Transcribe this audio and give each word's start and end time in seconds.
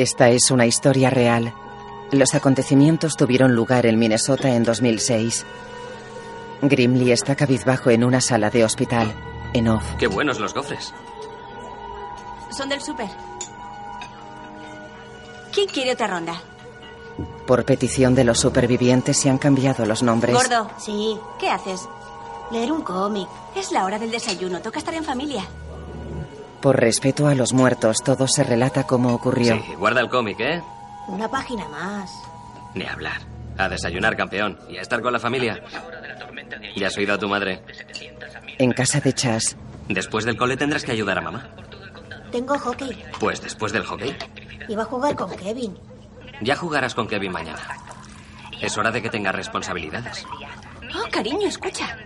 Esta 0.00 0.30
es 0.30 0.50
una 0.50 0.64
historia 0.64 1.10
real. 1.10 1.52
Los 2.10 2.34
acontecimientos 2.34 3.18
tuvieron 3.18 3.54
lugar 3.54 3.84
en 3.84 3.98
Minnesota 3.98 4.48
en 4.48 4.64
2006. 4.64 5.44
Grimley 6.62 7.12
está 7.12 7.36
cabizbajo 7.36 7.90
en 7.90 8.04
una 8.04 8.22
sala 8.22 8.48
de 8.48 8.64
hospital. 8.64 9.12
En 9.52 9.68
off. 9.68 9.84
Qué 9.98 10.06
buenos 10.06 10.40
los 10.40 10.54
gofres. 10.54 10.94
Son 12.50 12.70
del 12.70 12.80
súper. 12.80 13.08
¿Quién 15.52 15.68
quiere 15.68 15.92
otra 15.92 16.06
ronda? 16.06 16.40
Por 17.46 17.66
petición 17.66 18.14
de 18.14 18.24
los 18.24 18.40
supervivientes 18.40 19.18
se 19.18 19.28
han 19.28 19.36
cambiado 19.36 19.84
los 19.84 20.02
nombres. 20.02 20.34
Gordo. 20.34 20.70
Sí, 20.78 21.18
¿Qué 21.38 21.50
haces? 21.50 21.86
leer 22.50 22.72
un 22.72 22.80
cómic. 22.80 23.28
Es 23.54 23.70
la 23.70 23.84
hora 23.84 23.98
del 23.98 24.10
desayuno. 24.10 24.62
Toca 24.62 24.78
estar 24.78 24.94
en 24.94 25.04
familia. 25.04 25.44
Por 26.62 26.78
respeto 26.78 27.26
a 27.26 27.34
los 27.34 27.52
muertos, 27.52 28.02
todo 28.04 28.28
se 28.28 28.44
relata 28.44 28.86
como 28.86 29.14
ocurrió. 29.14 29.54
Sí, 29.54 29.74
guarda 29.78 30.00
el 30.00 30.08
cómic, 30.10 30.38
¿eh? 30.40 30.62
Una 31.08 31.28
página 31.28 31.66
más. 31.68 32.10
Ni 32.74 32.84
hablar. 32.86 33.20
A 33.56 33.68
desayunar, 33.68 34.16
campeón. 34.16 34.58
Y 34.68 34.76
a 34.76 34.82
estar 34.82 35.00
con 35.00 35.12
la 35.12 35.18
familia. 35.18 35.62
¿Ya 36.76 36.88
has 36.88 36.96
oído 36.96 37.14
a 37.14 37.18
tu 37.18 37.28
madre? 37.28 37.62
En 38.58 38.72
casa 38.72 39.00
de 39.00 39.12
Chas, 39.12 39.56
Después 39.88 40.24
del 40.24 40.36
cole 40.36 40.56
tendrás 40.56 40.84
que 40.84 40.92
ayudar 40.92 41.18
a 41.18 41.20
mamá. 41.20 41.48
Tengo 42.30 42.56
hockey. 42.56 43.02
Pues 43.18 43.42
después 43.42 43.72
del 43.72 43.84
hockey. 43.84 44.16
Iba 44.68 44.82
a 44.82 44.86
jugar 44.86 45.16
con 45.16 45.34
Kevin. 45.34 45.76
Ya 46.42 46.54
jugarás 46.54 46.94
con 46.94 47.08
Kevin 47.08 47.32
mañana. 47.32 47.58
Es 48.60 48.78
hora 48.78 48.92
de 48.92 49.02
que 49.02 49.10
tengas 49.10 49.34
responsabilidades. 49.34 50.24
Oh, 50.94 51.10
cariño, 51.10 51.48
escucha. 51.48 51.96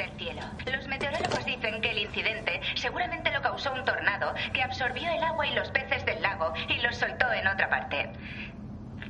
Los 0.72 0.86
meteorólogos 0.88 1.44
dicen 1.44 1.80
que 1.82 1.90
el 1.90 1.98
incidente 1.98 2.60
seguramente 2.74 3.30
causó 3.44 3.72
un 3.74 3.84
tornado 3.84 4.32
que 4.54 4.62
absorbió 4.62 5.10
el 5.10 5.22
agua 5.22 5.46
y 5.46 5.54
los 5.54 5.68
peces 5.68 6.04
del 6.06 6.20
lago 6.22 6.52
y 6.68 6.80
los 6.80 6.96
soltó 6.96 7.30
en 7.32 7.46
otra 7.46 7.68
parte. 7.68 8.10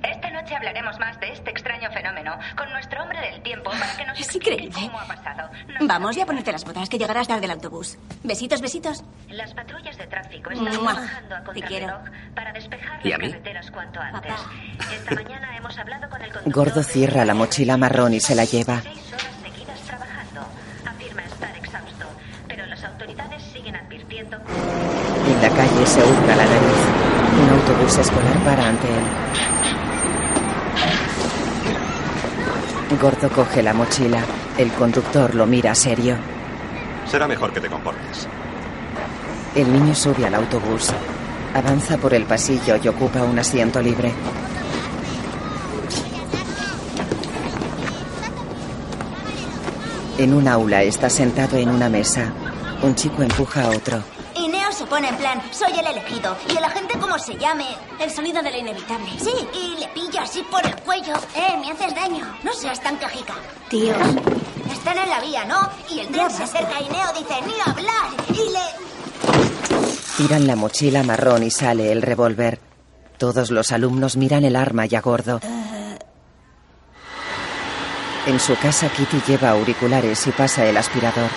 Esta 0.03 0.29
noche 0.31 0.55
hablaremos 0.57 0.99
más 0.99 1.19
de 1.21 1.31
este 1.33 1.51
extraño 1.51 1.91
fenómeno 1.93 2.37
con 2.57 2.69
nuestro 2.73 3.03
hombre 3.03 3.19
del 3.21 3.43
tiempo 3.43 3.71
para 3.71 3.97
que 3.97 4.05
nos 4.05 4.19
Es 4.21 4.27
explique 4.27 4.51
increíble. 4.65 4.81
cómo 4.89 5.01
ha 5.01 5.07
pasado. 5.07 5.49
Nos 5.69 5.87
Vamos, 5.89 6.17
ya 6.17 6.25
a 6.25 6.27
ponerte 6.27 6.53
las 6.53 6.65
botas, 6.65 6.89
que 6.91 6.99
llegarás 6.99 7.29
tarde 7.29 7.45
al 7.47 7.53
autobús. 7.53 7.97
Besitos, 8.25 8.61
besitos. 8.61 9.03
Las 9.29 9.55
patrullas 9.55 9.97
de 9.97 10.07
tráfico 10.09 10.51
están 10.51 10.75
Mua. 10.83 10.93
trabajando 10.95 11.37
a 11.37 11.43
Te 11.55 11.63
quiero. 11.63 11.87
contrarreloj 11.87 12.35
para 12.35 12.53
despejar 12.53 13.01
¿Y 13.07 13.09
las 13.11 13.19
a 13.19 13.23
mí? 13.23 13.31
carreteras 13.31 13.71
cuanto 13.71 14.01
antes. 14.01 14.33
Esta 14.93 15.15
mañana 15.15 15.57
hemos 15.57 15.79
hablado 15.79 16.11
con 16.11 16.21
el 16.21 16.33
conductor 16.33 16.53
Gordo 16.53 16.83
cierra 16.83 17.25
la 17.25 17.35
mochila 17.35 17.77
marrón 17.79 18.13
y 18.13 18.21
se 18.21 18.35
la 18.35 18.45
lleva. 18.45 18.83
Seis 18.83 18.99
horas. 19.13 19.25
Estar 21.25 21.57
exhausto, 21.57 22.07
pero 22.49 22.67
las 22.67 22.83
autoridades 22.85 23.43
siguen 23.53 23.77
advirtiendo 23.77 24.37
En 24.37 25.43
la 25.43 25.49
calle 25.49 25.87
se 25.87 26.01
hurga 26.01 26.37
la 26.37 26.45
nariz. 26.45 26.83
Un 27.43 27.51
autobús 27.51 27.99
escolar 27.99 28.39
para 28.45 28.69
ante 28.69 28.87
él. 28.89 29.05
Gordo 33.01 33.29
coge 33.31 33.63
la 33.63 33.75
mochila. 33.75 34.21
El 34.57 34.71
conductor 34.73 35.35
lo 35.35 35.47
mira 35.47 35.75
serio. 35.75 36.17
Será 37.07 37.27
mejor 37.27 37.53
que 37.53 37.61
te 37.61 37.69
comportes. 37.69 38.29
El 39.55 39.73
niño 39.73 39.95
sube 39.95 40.27
al 40.27 40.35
autobús. 40.35 40.91
Avanza 41.55 41.97
por 41.99 42.15
el 42.15 42.25
pasillo 42.25 42.77
y 42.83 42.89
ocupa 42.89 43.23
un 43.23 43.39
asiento 43.39 43.81
libre. 43.81 44.13
En 50.17 50.33
un 50.33 50.47
aula 50.47 50.83
está 50.83 51.11
sentado 51.11 51.57
en 51.57 51.69
una 51.69 51.89
mesa. 51.89 52.33
Un 52.83 52.95
chico 52.95 53.23
empuja 53.23 53.65
a 53.65 53.71
otro. 53.71 54.03
Y 54.37 54.49
Neo 54.49 54.71
se 54.73 54.85
pone 54.87 55.09
en 55.09 55.17
plan, 55.17 55.43
soy 55.51 55.73
el 55.79 55.87
elegido. 55.87 56.37
Y 56.49 56.57
el 56.57 56.65
agente 56.65 56.99
como 56.99 57.19
se 57.19 57.37
llame. 57.37 57.67
El 58.01 58.11
sonido 58.11 58.43
de 58.43 58.51
lo 58.53 58.59
inevitable. 58.59 59.11
Sí, 59.19 59.33
y 59.55 59.81
le 59.81 59.89
pilla 59.89 60.23
así 60.23 60.43
por 60.51 60.65
el 60.65 60.77
cuello. 60.83 61.15
Eh, 61.35 61.57
me 61.61 61.73
haces 61.73 61.95
daño. 61.95 62.25
No 62.45 62.53
seas 62.53 62.81
tan 62.81 62.97
quejica. 62.99 63.35
Tío. 63.69 63.95
Están 64.73 64.99
en 64.99 65.09
la 65.09 65.21
vía, 65.21 65.45
¿no? 65.45 65.69
Y 65.91 66.01
el 66.01 66.09
tren 66.09 66.31
se 66.31 66.45
acerca 66.45 66.81
y 66.81 66.89
Neo 66.89 67.13
dice, 67.19 67.35
ni 67.47 67.55
hablar. 67.65 68.11
Y 68.31 68.53
le... 68.53 70.17
Tiran 70.17 70.47
la 70.47 70.55
mochila 70.55 71.03
marrón 71.03 71.43
y 71.43 71.51
sale 71.51 71.91
el 71.91 72.03
revólver. 72.03 72.61
Todos 73.19 73.51
los 73.51 73.73
alumnos 73.73 74.17
miran 74.17 74.45
el 74.45 74.55
arma 74.55 74.87
y 74.87 74.95
a 74.95 75.01
Gordo. 75.01 75.41
En 78.27 78.41
su 78.41 78.57
casa, 78.57 78.89
Kitty 78.89 79.21
lleva 79.27 79.51
auriculares 79.51 80.27
y 80.27 80.31
pasa 80.31 80.65
el 80.65 80.77
aspirador. 80.79 81.29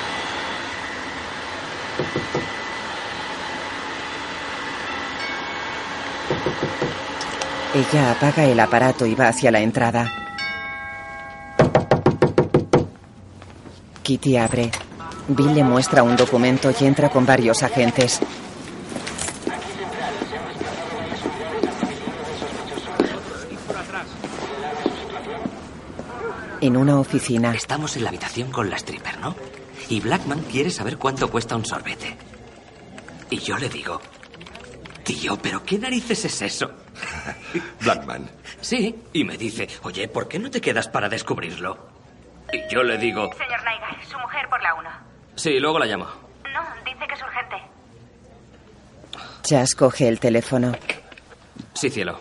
Ella 7.76 8.12
apaga 8.12 8.46
el 8.46 8.60
aparato 8.60 9.06
y 9.06 9.16
va 9.16 9.28
hacia 9.28 9.52
la 9.52 9.60
entrada. 9.60 10.12
Kitty 14.02 14.38
abre. 14.38 14.72
Bill 15.28 15.54
le 15.54 15.64
muestra 15.66 16.04
un 16.04 16.16
documento 16.16 16.72
y 16.80 16.86
entra 16.86 17.10
con 17.10 17.26
varios 17.26 17.64
agentes. 17.64 18.22
En 26.62 26.76
una 26.78 27.00
oficina, 27.00 27.54
Estamos 27.54 27.96
en 27.98 28.04
la 28.04 28.10
habitación 28.10 28.52
con 28.52 28.70
la 28.70 28.78
stripper, 28.78 29.20
¿no? 29.20 29.36
Y 29.90 30.02
Blackman 30.02 30.42
quiere 30.44 30.70
saber 30.70 30.98
cuánto 30.98 31.30
cuesta 31.30 31.56
un 31.56 31.66
sorbete. 31.66 32.18
Y 33.30 33.38
yo 33.40 33.58
le 33.58 33.70
digo, 33.70 34.02
tío, 35.04 35.38
¿pero 35.38 35.64
qué 35.64 35.78
narices 35.78 36.26
es 36.26 36.42
eso? 36.42 36.72
Blackman. 37.82 38.30
Sí, 38.62 38.96
y 39.14 39.24
me 39.24 39.38
dice, 39.38 39.68
oye, 39.84 40.08
¿por 40.08 40.28
qué 40.28 40.40
no 40.40 40.50
te 40.50 40.60
quedas 40.62 40.88
para 40.88 41.08
descubrirlo? 41.10 41.90
Y 42.52 42.74
yo 42.74 42.82
le 42.84 42.98
digo, 42.98 43.30
Señor 43.38 43.64
Naigar, 43.64 44.06
su 44.10 44.18
mujer 44.20 44.48
por 44.50 44.62
la 44.62 44.74
1. 44.76 44.90
sí, 45.36 45.60
luego 45.60 45.80
la 45.80 45.86
llamo. 45.86 46.06
No, 46.54 46.62
dice 46.86 47.06
que 47.08 47.14
es 47.14 47.22
urgente. 47.22 47.56
Chas 49.44 49.76
coge 49.76 50.08
el 50.08 50.20
teléfono. 50.20 50.72
Sí, 51.74 51.90
cielo. 51.90 52.20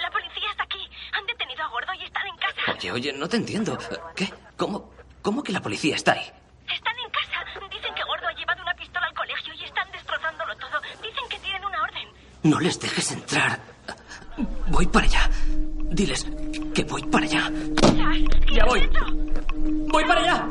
La 0.00 0.10
policía 0.10 0.50
está 0.50 0.62
aquí. 0.64 0.78
Han 1.12 1.26
detenido 1.26 1.62
a 1.64 1.68
Gordo 1.68 1.92
y 1.94 2.04
están 2.04 2.26
en 2.26 2.36
casa. 2.36 2.63
Oye, 2.78 2.92
oye, 2.92 3.12
no 3.12 3.28
te 3.28 3.36
entiendo. 3.36 3.78
¿Qué? 4.14 4.32
¿Cómo? 4.56 4.90
¿Cómo 5.22 5.42
que 5.42 5.52
la 5.52 5.60
policía 5.60 5.96
está 5.96 6.12
ahí? 6.12 6.20
Están 6.20 6.94
en 6.98 7.10
casa. 7.10 7.66
Dicen 7.70 7.94
que 7.94 8.02
Gordo 8.04 8.26
ha 8.28 8.32
llevado 8.32 8.62
una 8.62 8.74
pistola 8.74 9.06
al 9.06 9.14
colegio 9.14 9.54
y 9.54 9.64
están 9.64 9.90
destrozándolo 9.92 10.54
todo. 10.56 10.80
Dicen 11.02 11.24
que 11.30 11.38
tienen 11.38 11.64
una 11.64 11.82
orden. 11.82 12.08
No 12.42 12.60
les 12.60 12.78
dejes 12.80 13.12
entrar. 13.12 13.58
Voy 14.68 14.86
para 14.86 15.06
allá. 15.06 15.30
Diles 15.90 16.26
que 16.74 16.84
voy 16.84 17.02
para 17.04 17.24
allá. 17.24 17.50
Ya 18.52 18.64
voy. 18.66 18.90
Voy 19.88 20.04
para 20.04 20.20
allá. 20.20 20.44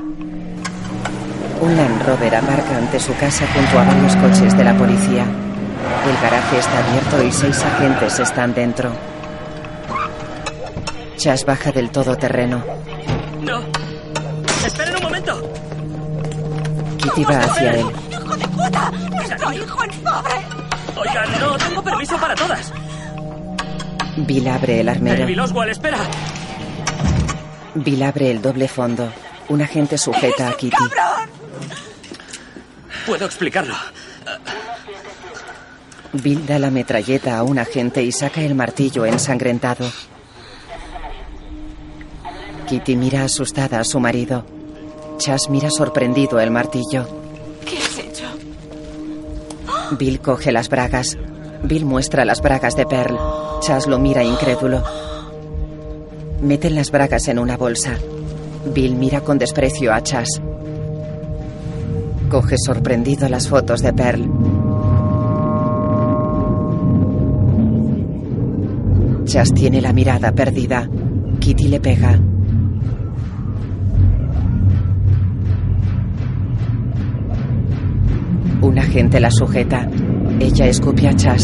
Un 1.61 1.75
Land 1.77 2.05
Rover 2.07 2.35
aparca 2.35 2.77
ante 2.77 2.99
su 2.99 3.15
casa 3.17 3.45
junto 3.53 3.79
a 3.79 3.83
varios 3.85 4.15
coches 4.17 4.57
de 4.57 4.63
la 4.63 4.77
policía. 4.77 5.25
El 6.05 6.15
garaje 6.21 6.57
está 6.59 6.79
abierto 6.79 7.23
y 7.23 7.31
seis 7.31 7.63
agentes 7.63 8.19
están 8.19 8.53
dentro. 8.53 8.91
Chas 11.17 11.45
baja 11.45 11.71
del 11.71 11.89
todoterreno. 11.89 12.63
No. 13.41 13.61
Esperen 14.65 14.95
un 14.95 15.03
momento. 15.03 15.53
Kitty 16.97 17.23
va 17.25 17.39
hacia 17.39 17.71
él. 17.71 17.85
¡Hijo 18.11 18.35
de 18.37 18.47
puta! 18.47 18.91
¡Nuestro 19.11 19.53
hijo 19.53 19.83
es 19.83 19.95
pobre! 19.97 20.33
Oiga, 20.95 21.25
no 21.39 21.57
tengo 21.57 21.83
permiso 21.83 22.17
para 22.17 22.35
todas. 22.35 22.71
Bill 24.17 24.47
abre 24.47 24.79
el 24.81 24.89
armero. 24.89 25.25
Bill 25.25 25.39
Oswald, 25.39 25.71
espera. 25.71 25.97
Bill 27.75 28.03
abre 28.03 28.31
el 28.31 28.41
doble 28.41 28.67
fondo. 28.67 29.11
Un 29.49 29.61
agente 29.61 29.97
sujeta 29.97 30.49
a 30.49 30.53
Kitty. 30.53 30.75
Puedo 33.05 33.25
explicarlo. 33.25 33.75
Bill 36.13 36.45
da 36.45 36.59
la 36.59 36.69
metralleta 36.69 37.37
a 37.37 37.43
un 37.43 37.57
agente 37.59 38.03
y 38.03 38.11
saca 38.11 38.41
el 38.41 38.55
martillo 38.55 39.05
ensangrentado. 39.05 39.91
Kitty 42.73 42.95
mira 42.95 43.23
asustada 43.23 43.79
a 43.79 43.83
su 43.83 43.99
marido. 43.99 44.43
Chas 45.19 45.47
mira 45.47 45.69
sorprendido 45.69 46.39
el 46.39 46.49
martillo. 46.49 47.05
¿Qué 47.63 47.77
has 47.77 47.99
hecho? 47.99 48.25
Bill 49.99 50.19
coge 50.19 50.51
las 50.51 50.69
bragas. 50.69 51.15
Bill 51.61 51.85
muestra 51.85 52.25
las 52.25 52.41
bragas 52.41 52.75
de 52.75 52.87
Pearl. 52.87 53.15
Chas 53.61 53.85
lo 53.85 53.99
mira 53.99 54.23
incrédulo. 54.23 54.81
Meten 56.41 56.73
las 56.73 56.89
bragas 56.89 57.27
en 57.27 57.37
una 57.37 57.57
bolsa. 57.57 57.93
Bill 58.73 58.95
mira 58.95 59.21
con 59.21 59.37
desprecio 59.37 59.93
a 59.93 60.01
Chas. 60.01 60.29
Coge 62.31 62.55
sorprendido 62.57 63.29
las 63.29 63.47
fotos 63.49 63.83
de 63.83 63.93
Pearl. 63.93 64.27
Chas 69.25 69.53
tiene 69.53 69.79
la 69.79 69.93
mirada 69.93 70.31
perdida. 70.31 70.89
Kitty 71.39 71.67
le 71.67 71.79
pega. 71.79 72.19
Un 78.63 78.79
agente 78.79 79.19
la 79.19 79.29
sujeta. 79.29 79.89
Ella 80.39 80.67
escupe 80.67 81.05
a 81.05 81.13
Chas. 81.13 81.43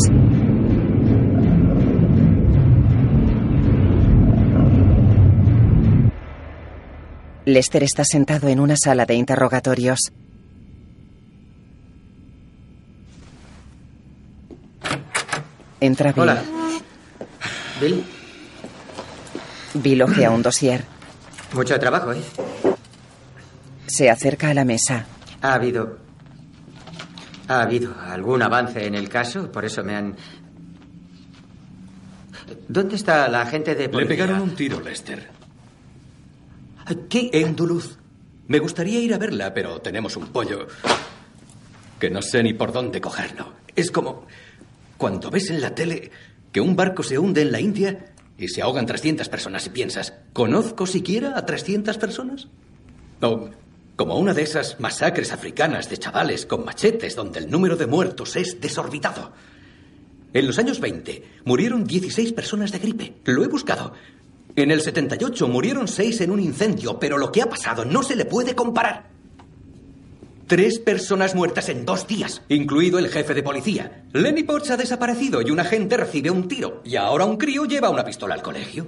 Lester 7.43 7.83
está 7.83 8.05
sentado 8.05 8.47
en 8.47 8.61
una 8.61 8.77
sala 8.77 9.05
de 9.05 9.15
interrogatorios. 9.15 10.13
Entra 15.81 16.13
Bill. 16.13 16.21
Hola. 16.21 16.41
Bill. 17.81 18.05
Bill 19.73 20.01
ojea 20.03 20.31
un 20.31 20.41
dossier. 20.41 20.85
Mucho 21.53 21.77
trabajo, 21.77 22.13
¿eh? 22.13 22.21
Se 23.87 24.09
acerca 24.09 24.51
a 24.51 24.53
la 24.53 24.63
mesa. 24.63 25.05
Ha 25.41 25.55
habido 25.55 26.08
ha 27.49 27.61
habido 27.63 27.93
algún 27.99 28.41
avance 28.41 28.85
en 28.85 28.95
el 28.95 29.09
caso, 29.09 29.51
por 29.51 29.65
eso 29.65 29.83
me 29.83 29.95
han. 29.95 30.15
¿Dónde 32.67 32.95
está 32.95 33.27
la 33.27 33.41
agente 33.41 33.75
de 33.75 33.83
Le 33.83 33.89
policía? 33.89 34.09
pegaron 34.15 34.39
un 34.41 34.55
tiro, 34.55 34.79
Lester. 34.79 35.27
¿Qué? 37.09 37.29
En 37.33 37.55
Duluth. 37.55 37.97
Me 38.47 38.59
gustaría 38.59 38.99
ir 38.99 39.13
a 39.13 39.17
verla, 39.17 39.53
pero 39.53 39.79
tenemos 39.81 40.15
un 40.17 40.27
pollo 40.27 40.67
que 41.99 42.09
no 42.09 42.21
sé 42.21 42.41
ni 42.41 42.53
por 42.53 42.71
dónde 42.71 43.01
cogerlo. 43.01 43.53
Es 43.75 43.91
como 43.91 44.25
cuando 44.97 45.29
ves 45.29 45.49
en 45.51 45.61
la 45.61 45.75
tele 45.75 46.11
que 46.51 46.61
un 46.61 46.75
barco 46.75 47.03
se 47.03 47.19
hunde 47.19 47.41
en 47.43 47.51
la 47.51 47.59
India 47.59 48.13
y 48.37 48.47
se 48.47 48.61
ahogan 48.61 48.85
300 48.85 49.29
personas 49.29 49.65
y 49.67 49.69
piensas, 49.69 50.13
¿conozco 50.33 50.87
siquiera 50.87 51.37
a 51.37 51.45
300 51.45 51.97
personas? 51.97 52.47
O 53.21 53.49
como 53.99 54.15
una 54.15 54.33
de 54.33 54.43
esas 54.43 54.79
masacres 54.79 55.33
africanas 55.33 55.89
de 55.89 55.97
chavales 55.97 56.45
con 56.45 56.63
machetes 56.63 57.17
donde 57.17 57.39
el 57.39 57.51
número 57.51 57.75
de 57.75 57.85
muertos 57.85 58.37
es 58.37 58.61
desorbitado. 58.61 59.33
En 60.31 60.47
los 60.47 60.57
años 60.57 60.79
20 60.79 61.41
murieron 61.43 61.83
16 61.83 62.31
personas 62.31 62.71
de 62.71 62.79
gripe. 62.79 63.15
Lo 63.25 63.43
he 63.43 63.47
buscado. 63.49 63.91
En 64.55 64.71
el 64.71 64.79
78 64.79 65.49
murieron 65.49 65.89
6 65.89 66.21
en 66.21 66.31
un 66.31 66.39
incendio, 66.39 66.97
pero 66.97 67.17
lo 67.17 67.29
que 67.29 67.41
ha 67.41 67.49
pasado 67.49 67.83
no 67.83 68.01
se 68.01 68.15
le 68.15 68.23
puede 68.23 68.55
comparar. 68.55 69.09
Tres 70.47 70.79
personas 70.79 71.35
muertas 71.35 71.67
en 71.67 71.83
dos 71.83 72.07
días, 72.07 72.41
incluido 72.47 72.99
el 72.99 73.09
jefe 73.09 73.33
de 73.33 73.43
policía. 73.43 74.05
Lenny 74.13 74.43
Potts 74.43 74.71
ha 74.71 74.77
desaparecido 74.77 75.41
y 75.41 75.51
un 75.51 75.59
agente 75.59 75.97
recibe 75.97 76.31
un 76.31 76.47
tiro. 76.47 76.81
Y 76.85 76.95
ahora 76.95 77.25
un 77.25 77.35
crío 77.35 77.65
lleva 77.65 77.89
una 77.89 78.05
pistola 78.05 78.35
al 78.35 78.41
colegio. 78.41 78.87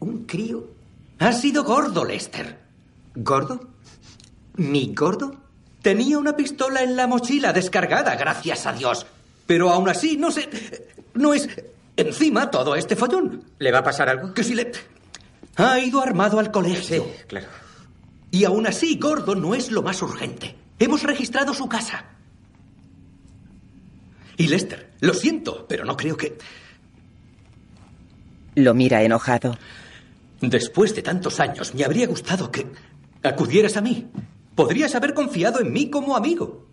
¿Un 0.00 0.24
crío? 0.24 0.68
Ha 1.20 1.32
sido 1.32 1.62
gordo, 1.62 2.04
Lester. 2.04 2.58
¿Gordo? 3.14 3.70
¿Mi 4.60 4.92
gordo? 4.94 5.34
Tenía 5.80 6.18
una 6.18 6.36
pistola 6.36 6.82
en 6.82 6.94
la 6.94 7.06
mochila 7.06 7.50
descargada, 7.54 8.14
gracias 8.16 8.66
a 8.66 8.74
Dios. 8.74 9.06
Pero 9.46 9.70
aún 9.70 9.88
así, 9.88 10.18
no 10.18 10.30
sé. 10.30 10.50
No 11.14 11.32
es. 11.32 11.48
Encima 11.96 12.50
todo 12.50 12.76
este 12.76 12.94
follón. 12.94 13.42
¿Le 13.58 13.72
va 13.72 13.78
a 13.78 13.82
pasar 13.82 14.10
algo? 14.10 14.34
Que 14.34 14.44
si 14.44 14.54
le. 14.54 14.70
Ha 15.56 15.78
ido 15.80 16.02
armado 16.02 16.38
al 16.38 16.50
colegio. 16.50 17.04
Sí, 17.04 17.24
claro. 17.26 17.46
Y 18.30 18.44
aún 18.44 18.66
así, 18.66 18.98
Gordo 18.98 19.34
no 19.34 19.54
es 19.54 19.70
lo 19.70 19.82
más 19.82 20.02
urgente. 20.02 20.54
Hemos 20.78 21.04
registrado 21.04 21.54
su 21.54 21.66
casa. 21.66 22.04
Y 24.36 24.46
Lester, 24.48 24.90
lo 25.00 25.14
siento, 25.14 25.64
pero 25.66 25.86
no 25.86 25.96
creo 25.96 26.18
que. 26.18 26.36
Lo 28.56 28.74
mira 28.74 29.02
enojado. 29.02 29.56
Después 30.42 30.94
de 30.94 31.00
tantos 31.00 31.40
años, 31.40 31.74
me 31.74 31.82
habría 31.82 32.06
gustado 32.06 32.52
que 32.52 32.66
acudieras 33.22 33.78
a 33.78 33.80
mí. 33.80 34.06
Podrías 34.60 34.94
haber 34.94 35.14
confiado 35.14 35.60
en 35.60 35.72
mí 35.72 35.88
como 35.88 36.14
amigo. 36.14 36.66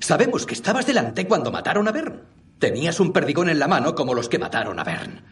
Sabemos 0.00 0.44
que 0.44 0.54
estabas 0.54 0.88
delante 0.88 1.28
cuando 1.28 1.52
mataron 1.52 1.86
a 1.86 1.92
Bern. 1.92 2.20
Tenías 2.58 2.98
un 2.98 3.12
perdigón 3.12 3.48
en 3.48 3.60
la 3.60 3.68
mano 3.68 3.94
como 3.94 4.12
los 4.12 4.28
que 4.28 4.40
mataron 4.40 4.76
a 4.80 4.82
Bern. 4.82 5.22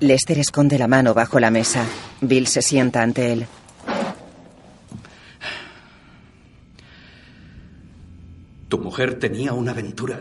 Lester 0.00 0.40
esconde 0.40 0.76
la 0.76 0.88
mano 0.88 1.14
bajo 1.14 1.38
la 1.38 1.52
mesa. 1.52 1.86
Bill 2.20 2.48
se 2.48 2.62
sienta 2.62 3.00
ante 3.00 3.32
él. 3.32 3.46
Tu 8.68 8.78
mujer 8.78 9.20
tenía 9.20 9.52
una 9.52 9.70
aventura 9.70 10.20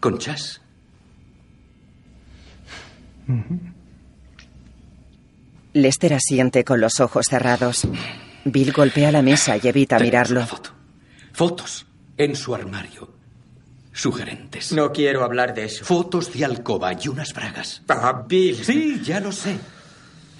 con 0.00 0.18
Chas. 0.18 0.60
Lester 5.72 6.14
asiente 6.14 6.64
con 6.64 6.80
los 6.80 7.00
ojos 7.00 7.26
cerrados. 7.28 7.86
Bill 8.44 8.72
golpea 8.72 9.10
la 9.10 9.22
mesa 9.22 9.56
y 9.56 9.66
evita 9.66 9.96
Tenemos 9.96 10.12
mirarlo. 10.12 10.40
una 10.40 10.46
foto. 10.46 10.70
Fotos 11.32 11.86
en 12.16 12.36
su 12.36 12.54
armario. 12.54 13.12
Sugerentes. 13.92 14.72
No 14.72 14.92
quiero 14.92 15.24
hablar 15.24 15.54
de 15.54 15.64
eso. 15.64 15.84
Fotos 15.84 16.32
de 16.32 16.44
alcoba 16.44 16.92
y 17.00 17.08
unas 17.08 17.32
bragas. 17.32 17.82
Ah, 17.88 18.24
Bill. 18.28 18.56
Sí, 18.64 19.00
ya 19.02 19.20
lo 19.20 19.32
sé. 19.32 19.56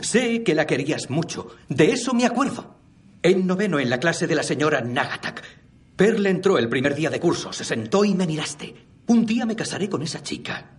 Sé 0.00 0.42
que 0.42 0.54
la 0.54 0.66
querías 0.66 1.08
mucho. 1.08 1.54
De 1.69 1.90
eso 1.92 2.14
me 2.14 2.26
acuerdo. 2.26 2.76
En 3.22 3.46
noveno, 3.46 3.78
en 3.80 3.90
la 3.90 3.98
clase 4.00 4.26
de 4.26 4.34
la 4.34 4.42
señora 4.42 4.80
Nagatak. 4.82 5.42
Perle 5.96 6.30
entró 6.30 6.58
el 6.58 6.69
primer 6.69 6.94
día 6.94 7.10
de 7.10 7.20
curso, 7.20 7.52
se 7.52 7.64
sentó 7.64 8.04
y 8.04 8.14
me 8.14 8.26
miraste. 8.26 8.75
Un 9.06 9.25
día 9.25 9.46
me 9.46 9.54
casaré 9.56 9.88
con 9.88 10.02
esa 10.02 10.22
chica. 10.22 10.72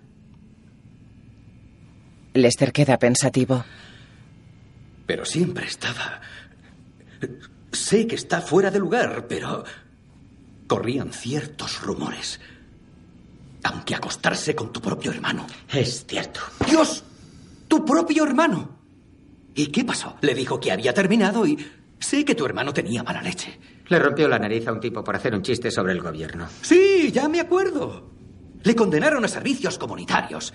Lester 2.35 2.71
queda 2.73 2.99
pensativo. 2.99 3.63
Pero 5.05 5.25
siempre 5.25 5.65
estaba. 5.65 6.21
Sé 7.71 8.07
que 8.07 8.15
está 8.15 8.41
fuera 8.41 8.69
de 8.71 8.79
lugar, 8.79 9.25
pero. 9.27 9.63
Corrían 10.67 11.13
ciertos 11.13 11.81
rumores. 11.81 12.39
Aunque 13.63 13.95
acostarse 13.95 14.55
con 14.55 14.73
tu 14.73 14.81
propio 14.81 15.11
hermano. 15.11 15.45
Es 15.71 16.05
cierto. 16.07 16.41
¡Dios! 16.67 17.03
¡Tu 17.67 17.85
propio 17.85 18.25
hermano! 18.25 18.79
¿Y 19.53 19.67
qué 19.67 19.85
pasó? 19.85 20.17
Le 20.21 20.33
dijo 20.35 20.59
que 20.59 20.71
había 20.71 20.93
terminado 20.93 21.45
y. 21.45 21.57
Sé 21.99 22.25
que 22.25 22.35
tu 22.35 22.45
hermano 22.45 22.73
tenía 22.73 23.03
mala 23.03 23.21
leche. 23.21 23.57
Le 23.87 23.99
rompió 23.99 24.27
la 24.27 24.39
nariz 24.39 24.67
a 24.67 24.73
un 24.73 24.79
tipo 24.79 25.03
por 25.03 25.15
hacer 25.15 25.33
un 25.33 25.41
chiste 25.41 25.71
sobre 25.71 25.93
el 25.93 26.01
gobierno. 26.01 26.47
Sí, 26.61 27.11
ya 27.11 27.29
me 27.29 27.39
acuerdo. 27.39 28.11
Le 28.63 28.75
condenaron 28.75 29.23
a 29.23 29.27
servicios 29.27 29.77
comunitarios. 29.77 30.53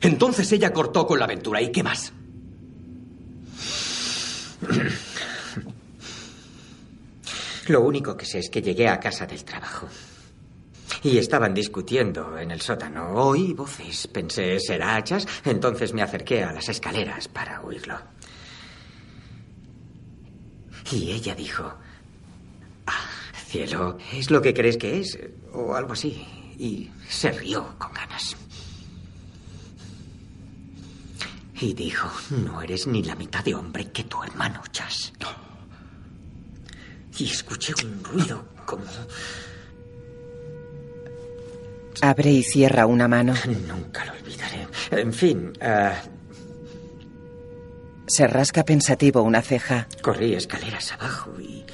Entonces 0.00 0.50
ella 0.52 0.72
cortó 0.72 1.06
con 1.06 1.18
la 1.18 1.24
aventura. 1.24 1.60
¿Y 1.60 1.72
qué 1.72 1.82
más? 1.82 2.12
Lo 7.68 7.80
único 7.80 8.16
que 8.16 8.26
sé 8.26 8.38
es 8.38 8.50
que 8.50 8.62
llegué 8.62 8.88
a 8.88 9.00
casa 9.00 9.26
del 9.26 9.44
trabajo. 9.44 9.88
Y 11.02 11.18
estaban 11.18 11.52
discutiendo 11.52 12.38
en 12.38 12.50
el 12.50 12.60
sótano. 12.60 13.10
Oí 13.14 13.52
voces. 13.52 14.06
Pensé, 14.06 14.58
¿será 14.60 14.96
hachas? 14.96 15.26
Entonces 15.44 15.92
me 15.92 16.02
acerqué 16.02 16.44
a 16.44 16.52
las 16.52 16.68
escaleras 16.68 17.28
para 17.28 17.60
oírlo. 17.62 17.98
Y 20.92 21.10
ella 21.10 21.34
dijo, 21.34 21.74
ah, 22.86 23.10
cielo, 23.46 23.98
¿es 24.12 24.30
lo 24.30 24.40
que 24.40 24.54
crees 24.54 24.76
que 24.76 25.00
es? 25.00 25.18
O 25.52 25.74
algo 25.74 25.92
así. 25.94 26.24
Y 26.58 26.90
se 27.08 27.32
rió 27.32 27.74
con 27.78 27.92
ganas. 27.92 28.36
Y 31.58 31.72
dijo, 31.72 32.10
no 32.30 32.60
eres 32.60 32.86
ni 32.86 33.02
la 33.02 33.14
mitad 33.14 33.42
de 33.44 33.54
hombre 33.54 33.90
que 33.90 34.04
tu 34.04 34.22
hermano, 34.22 34.62
Chas. 34.72 35.12
Y 37.18 37.24
escuché 37.24 37.72
un 37.84 38.04
ruido 38.04 38.44
como... 38.66 38.84
Abre 42.02 42.30
y 42.30 42.42
cierra 42.42 42.84
una 42.86 43.08
mano. 43.08 43.34
Nunca 43.66 44.04
lo 44.04 44.12
olvidaré. 44.12 44.68
En 44.90 45.12
fin, 45.14 45.52
ah, 45.62 45.94
Se 48.06 48.26
rasca 48.26 48.64
pensativo 48.64 49.22
una 49.22 49.40
ceja. 49.40 49.88
corrí 50.02 50.34
escaleras 50.34 50.92
abajo 50.92 51.32
y 51.40 51.64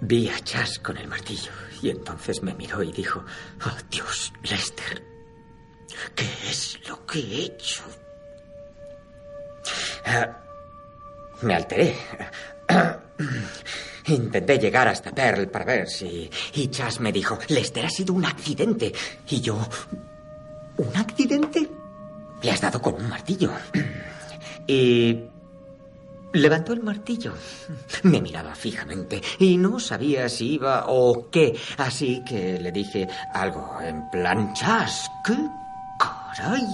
vi 0.00 0.28
a 0.28 0.40
Chas 0.40 0.80
con 0.80 0.96
el 0.96 1.06
martillo. 1.06 1.52
Y 1.80 1.90
entonces 1.90 2.42
me 2.42 2.52
miró 2.54 2.82
y 2.82 2.90
dijo, 2.90 3.24
oh 3.64 3.76
Dios, 3.90 4.32
Lester, 4.42 5.04
¿qué 6.16 6.26
es 6.50 6.80
lo 6.88 7.06
que 7.06 7.20
he 7.20 7.44
hecho? 7.44 7.84
Ah, 10.04 10.36
me 11.42 11.54
alteré. 11.54 11.96
Intenté 14.06 14.58
llegar 14.58 14.88
hasta 14.88 15.10
Pearl 15.12 15.48
para 15.48 15.64
ver 15.64 15.88
si... 15.88 16.30
Y 16.54 16.68
Chas 16.68 17.00
me 17.00 17.10
dijo, 17.12 17.38
Lester 17.48 17.86
ha 17.86 17.90
sido 17.90 18.14
un 18.14 18.24
accidente. 18.24 18.92
Y 19.28 19.40
yo... 19.40 19.58
¿Un 20.76 20.96
accidente? 20.96 21.68
Le 22.42 22.50
has 22.50 22.60
dado 22.60 22.82
con 22.82 22.94
un 22.94 23.08
martillo. 23.08 23.50
Y... 24.66 25.24
Levantó 26.32 26.72
el 26.72 26.82
martillo. 26.82 27.34
Me 28.02 28.20
miraba 28.20 28.54
fijamente 28.54 29.22
y 29.38 29.56
no 29.56 29.78
sabía 29.78 30.28
si 30.28 30.54
iba 30.54 30.86
o 30.88 31.30
qué. 31.30 31.54
Así 31.78 32.24
que 32.24 32.58
le 32.58 32.72
dije 32.72 33.06
algo 33.32 33.78
en 33.80 34.10
plan, 34.10 34.52
Chas, 34.54 35.10
¿qué 35.24 35.36
caray? 35.98 36.66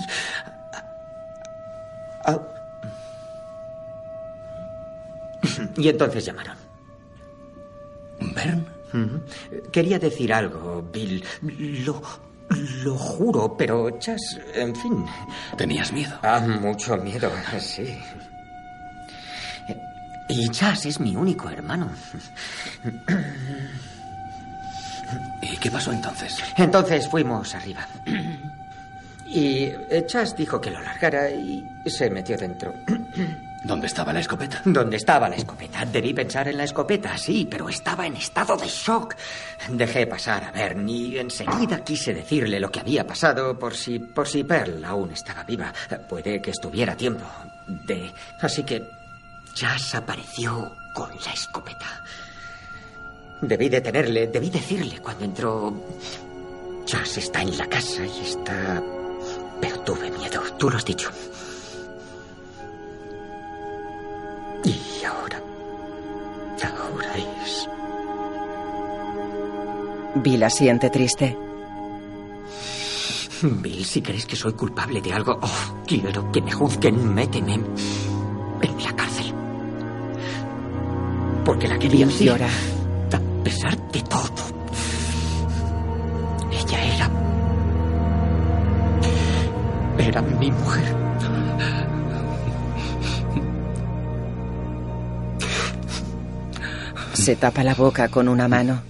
Ah. 2.25 2.39
Y 5.81 5.89
entonces 5.89 6.27
llamaron. 6.27 6.57
¿Bern? 8.21 8.67
Quería 9.73 9.99
decir 9.99 10.33
algo, 10.33 10.85
Bill. 10.93 11.25
Lo 11.87 12.03
Lo 12.85 12.97
juro, 12.97 13.57
pero 13.57 13.99
Chas, 13.99 14.21
en 14.55 14.77
fin. 14.77 15.07
¿Tenías 15.57 15.91
miedo? 15.93 16.19
Ah, 16.23 16.41
mucho 16.41 16.97
miedo, 16.99 17.31
sí. 17.61 17.99
Y 20.29 20.49
Chas 20.51 20.85
es 20.85 21.01
mi 21.01 21.17
único 21.17 21.49
hermano. 21.49 21.91
¿Y 25.43 25.57
qué 25.57 25.71
pasó 25.71 25.93
entonces? 25.93 26.39
Entonces 26.57 27.09
fuimos 27.09 27.55
arriba. 27.55 27.87
Y 29.33 29.71
Chas 30.09 30.35
dijo 30.35 30.61
que 30.61 30.73
lo 30.73 30.81
largara 30.81 31.31
y 31.31 31.65
se 31.87 32.11
metió 32.11 32.37
dentro. 32.37 32.75
¿Dónde 33.63 33.89
estaba 33.89 34.13
la 34.13 34.21
escopeta? 34.21 34.63
¿Dónde 34.65 34.97
estaba 34.97 35.29
la 35.29 35.37
escopeta? 35.37 35.85
Debí 35.85 36.15
pensar 36.15 36.49
en 36.49 36.57
la 36.57 36.65
escopeta, 36.65 37.19
sí, 37.19 37.47
pero 37.51 37.69
estaba 37.69 38.07
en 38.07 38.17
estado 38.17 38.57
de 38.57 38.67
shock. 38.67 39.15
Dejé 39.69 40.07
pasar 40.07 40.45
a 40.45 40.51
Bernie 40.51 41.09
y 41.09 41.19
enseguida 41.19 41.85
quise 41.85 42.15
decirle 42.15 42.59
lo 42.59 42.71
que 42.71 42.81
había 42.81 43.07
pasado 43.07 43.59
por 43.59 43.75
si, 43.75 43.99
por 43.99 44.27
si 44.27 44.45
Pearl 44.45 44.83
aún 44.85 45.11
estaba 45.11 45.45
viva. 45.45 45.73
Puede 46.09 46.41
que 46.41 46.53
estuviera 46.53 46.97
tiempo 46.97 47.27
de... 47.67 48.11
Así 48.41 48.65
que 48.65 48.83
Chas 49.53 49.95
apareció 49.95 50.75
con 50.95 51.11
la 51.11 51.33
escopeta. 51.33 52.03
Debí 53.43 53.69
detenerle, 53.69 54.29
debí 54.29 54.49
decirle 54.49 55.01
cuando 55.01 55.25
entró... 55.25 55.75
Chas 56.87 57.19
está 57.19 57.43
en 57.43 57.59
la 57.59 57.67
casa 57.67 58.07
y 58.07 58.21
está... 58.23 58.83
Pero 59.61 59.81
tuve 59.81 60.11
miedo, 60.11 60.43
tú 60.59 60.71
lo 60.71 60.79
has 60.79 60.85
dicho. 60.85 61.11
Y 64.65 65.05
ahora. 65.05 65.43
Ahora 66.63 67.13
es. 67.43 67.69
Bill 70.17 70.43
asiente 70.43 70.91
triste. 70.91 71.37
Bill, 73.43 73.85
si 73.85 74.03
crees 74.03 74.27
que 74.27 74.37
soy 74.37 74.53
culpable 74.53 75.01
de 75.01 75.13
algo, 75.13 75.39
oh, 75.41 75.83
quiero 75.87 76.31
que 76.31 76.43
me 76.43 76.53
juzguen, 76.53 77.15
méteme 77.15 77.55
en 77.55 78.85
la 78.85 78.95
cárcel. 78.95 79.33
Porque 81.45 81.69
la 81.69 81.79
quería 81.79 82.07
Bill 82.07 82.19
llora. 82.19 82.49
A 83.13 83.43
pesar 83.43 83.77
de 83.91 84.03
todo. 84.03 84.31
Ella 86.53 86.95
era. 86.95 87.11
Era 89.99 90.23
mi 90.23 90.51
mujer. 90.51 91.10
Se 97.21 97.37
tapa 97.37 97.63
la 97.63 97.75
boca 97.75 98.09
con 98.09 98.29
una 98.29 98.49
mano. 98.49 98.81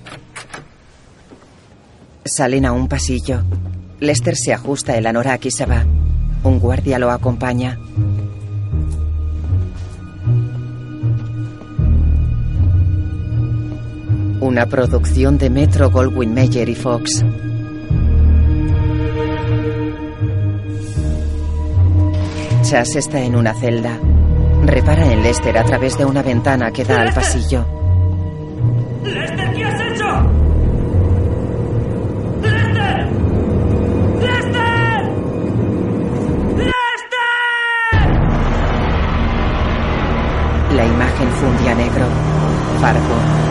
Salen 2.24 2.64
a 2.64 2.70
un 2.70 2.86
pasillo. 2.86 3.42
Lester 3.98 4.36
se 4.36 4.52
ajusta 4.52 4.96
el 4.96 5.06
anorak 5.06 5.46
y 5.46 5.50
se 5.50 5.66
va. 5.66 5.84
Un 6.44 6.60
guardia 6.60 7.00
lo 7.00 7.10
acompaña. 7.10 7.76
Una 14.38 14.64
producción 14.66 15.36
de 15.36 15.50
Metro 15.50 15.90
Goldwyn 15.90 16.32
Mayer 16.32 16.68
y 16.68 16.76
Fox. 16.76 17.24
Chas 22.62 22.94
está 22.94 23.22
en 23.22 23.34
una 23.34 23.54
celda. 23.54 23.98
Repara 24.64 25.12
en 25.12 25.24
Lester 25.24 25.58
a 25.58 25.64
través 25.64 25.98
de 25.98 26.04
una 26.04 26.22
ventana 26.22 26.70
que 26.70 26.84
da 26.84 27.00
al 27.00 27.12
pasillo. 27.12 27.79
Negro. 41.74 42.06
Fargo. 42.80 43.50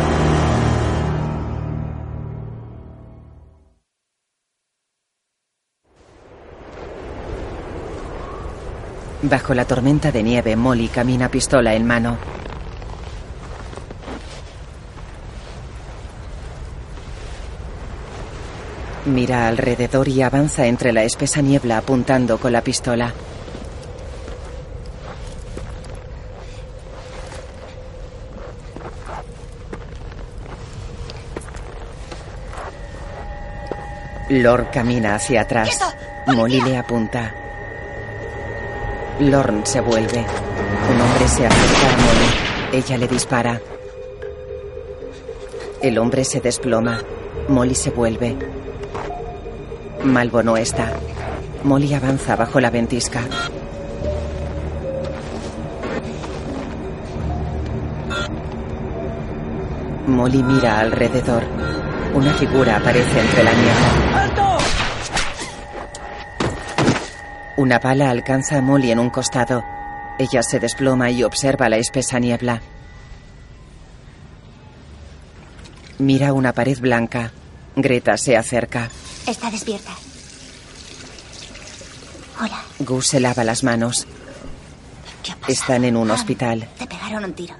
Bajo 9.22 9.54
la 9.54 9.66
tormenta 9.66 10.12
de 10.12 10.24
nieve, 10.24 10.56
Molly 10.56 10.88
camina 10.88 11.30
pistola 11.30 11.74
en 11.74 11.86
mano. 11.86 12.18
Mira 19.06 19.48
alrededor 19.48 20.08
y 20.08 20.22
avanza 20.22 20.68
entre 20.68 20.94
la 20.94 21.04
espesa 21.04 21.42
niebla 21.42 21.78
apuntando 21.78 22.38
con 22.38 22.54
la 22.54 22.62
pistola. 22.62 23.14
Lord 34.30 34.70
camina 34.72 35.16
hacia 35.16 35.42
atrás. 35.42 35.80
Molly 36.28 36.62
le 36.62 36.78
apunta. 36.78 37.34
Lorne 39.20 39.66
se 39.66 39.82
vuelve. 39.82 40.20
Un 40.20 41.02
hombre 41.02 41.28
se 41.28 41.48
acerca 41.48 41.88
a 41.88 41.98
Molly. 41.98 42.78
Ella 42.78 42.98
le 43.00 43.08
dispara. 43.08 43.60
El 45.82 45.98
hombre 45.98 46.24
se 46.24 46.42
desploma. 46.42 47.02
Molly 47.48 47.74
se 47.74 47.90
vuelve. 47.90 48.36
Malvo 50.04 50.44
no 50.44 50.58
está. 50.58 50.92
Molly 51.64 51.96
avanza 51.96 52.36
bajo 52.36 52.60
la 52.60 52.70
ventisca. 52.70 53.22
Molly 60.06 60.44
mira 60.44 60.80
alrededor. 60.80 61.44
Una 62.14 62.34
figura 62.34 62.78
aparece 62.78 63.20
entre 63.20 63.44
la 63.44 63.54
niebla. 63.54 64.09
Una 67.60 67.78
bala 67.78 68.10
alcanza 68.10 68.58
a 68.58 68.62
Molly 68.62 68.90
en 68.90 69.00
un 69.00 69.10
costado. 69.10 69.66
Ella 70.18 70.42
se 70.44 70.62
desploma 70.62 71.12
y 71.12 71.24
observa 71.24 71.68
la 71.68 71.76
espesa 71.76 72.18
niebla. 72.18 72.62
Mira 75.98 76.32
una 76.32 76.54
pared 76.54 76.80
blanca. 76.80 77.34
Greta 77.76 78.16
se 78.16 78.38
acerca. 78.38 78.90
Está 79.28 79.52
despierta. 79.52 79.92
Hola. 82.40 82.64
Gus 82.80 83.08
se 83.08 83.20
lava 83.20 83.44
las 83.44 83.66
manos. 83.66 84.08
¿Qué 85.22 85.34
ha 85.34 85.36
pasado? 85.36 85.52
Están 85.52 85.84
en 85.84 85.98
un 85.98 86.12
hospital. 86.12 86.66
Te 86.78 86.88
pegaron 86.88 87.26
un 87.26 87.34
tiro. 87.34 87.56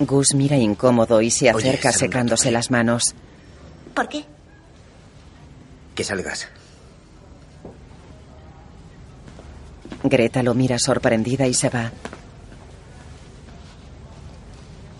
Gus 0.00 0.34
mira 0.34 0.56
incómodo 0.56 1.22
y 1.22 1.30
se 1.30 1.50
acerca 1.50 1.92
secándose 1.92 2.50
las 2.50 2.72
manos. 2.72 3.14
¿Por 3.94 4.08
qué? 4.08 4.24
Que 5.94 6.02
salgas. 6.02 6.48
Greta 10.04 10.42
lo 10.42 10.52
mira 10.54 10.78
sorprendida 10.78 11.46
y 11.46 11.54
se 11.54 11.70
va. 11.70 11.90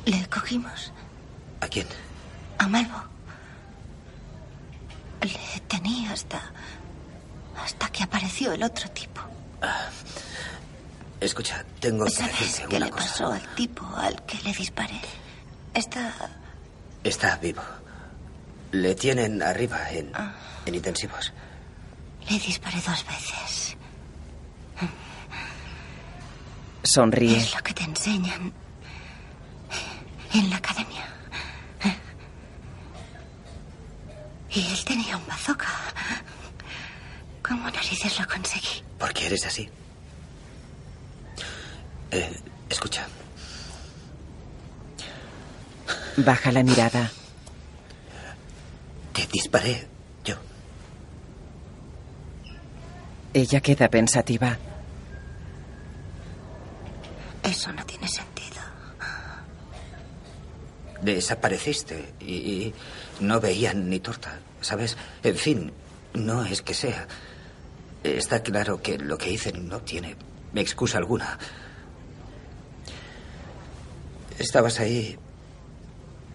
Le 0.06 0.26
cogimos 0.28 0.92
¿A 1.60 1.68
quién? 1.68 1.86
a 2.58 2.66
Malvo. 2.68 3.02
Le 5.20 5.60
tenía 5.68 6.12
hasta. 6.12 6.40
hasta 7.62 7.88
que 7.90 8.02
apareció 8.02 8.52
el 8.52 8.62
otro 8.62 8.88
tipo. 8.90 9.20
Escucha, 11.20 11.64
tengo 11.80 12.04
que 12.04 12.10
¿Sabes 12.10 12.38
decirte 12.38 12.68
qué 12.68 12.76
una 12.76 12.86
le 12.86 12.92
cosa. 12.92 13.06
pasó 13.06 13.32
al 13.32 13.54
tipo 13.54 13.86
al 13.96 14.22
que 14.26 14.38
le 14.42 14.52
disparé? 14.52 15.00
Está. 15.72 16.12
Está 17.02 17.36
vivo. 17.36 17.62
Le 18.72 18.94
tienen 18.94 19.42
arriba 19.42 19.90
en, 19.90 20.10
Ah. 20.14 20.34
en 20.66 20.74
intensivos. 20.74 21.32
Le 22.28 22.38
disparé 22.38 22.76
dos 22.86 23.04
veces. 23.06 23.63
Sonríe. 26.84 27.38
Es 27.38 27.54
lo 27.54 27.62
que 27.62 27.72
te 27.74 27.82
enseñan 27.82 28.52
en 30.32 30.50
la 30.50 30.56
academia. 30.56 31.04
Y 34.50 34.60
él 34.72 34.84
tenía 34.84 35.16
un 35.16 35.26
bazooka. 35.26 35.66
¿Cómo 37.42 37.68
narices 37.70 38.20
lo 38.20 38.26
conseguí? 38.28 38.84
¿Por 38.98 39.12
qué 39.12 39.26
eres 39.26 39.44
así? 39.46 39.68
Eh, 42.12 42.40
escucha, 42.68 43.06
Baja 46.16 46.52
la 46.52 46.62
mirada. 46.62 47.10
te 49.12 49.26
disparé 49.32 49.88
yo. 50.24 50.36
Ella 53.32 53.60
queda 53.60 53.88
pensativa. 53.88 54.56
Eso 57.54 57.72
no 57.72 57.84
tiene 57.86 58.08
sentido. 58.08 58.60
Desapareciste 61.02 62.14
y, 62.20 62.34
y 62.34 62.74
no 63.20 63.40
veían 63.40 63.88
ni 63.88 64.00
torta, 64.00 64.40
¿sabes? 64.60 64.96
En 65.22 65.36
fin, 65.36 65.72
no 66.14 66.44
es 66.44 66.62
que 66.62 66.74
sea. 66.74 67.06
Está 68.02 68.42
claro 68.42 68.82
que 68.82 68.98
lo 68.98 69.16
que 69.16 69.30
hice 69.30 69.52
no 69.52 69.80
tiene 69.82 70.16
excusa 70.54 70.98
alguna. 70.98 71.38
Estabas 74.38 74.80
ahí 74.80 75.16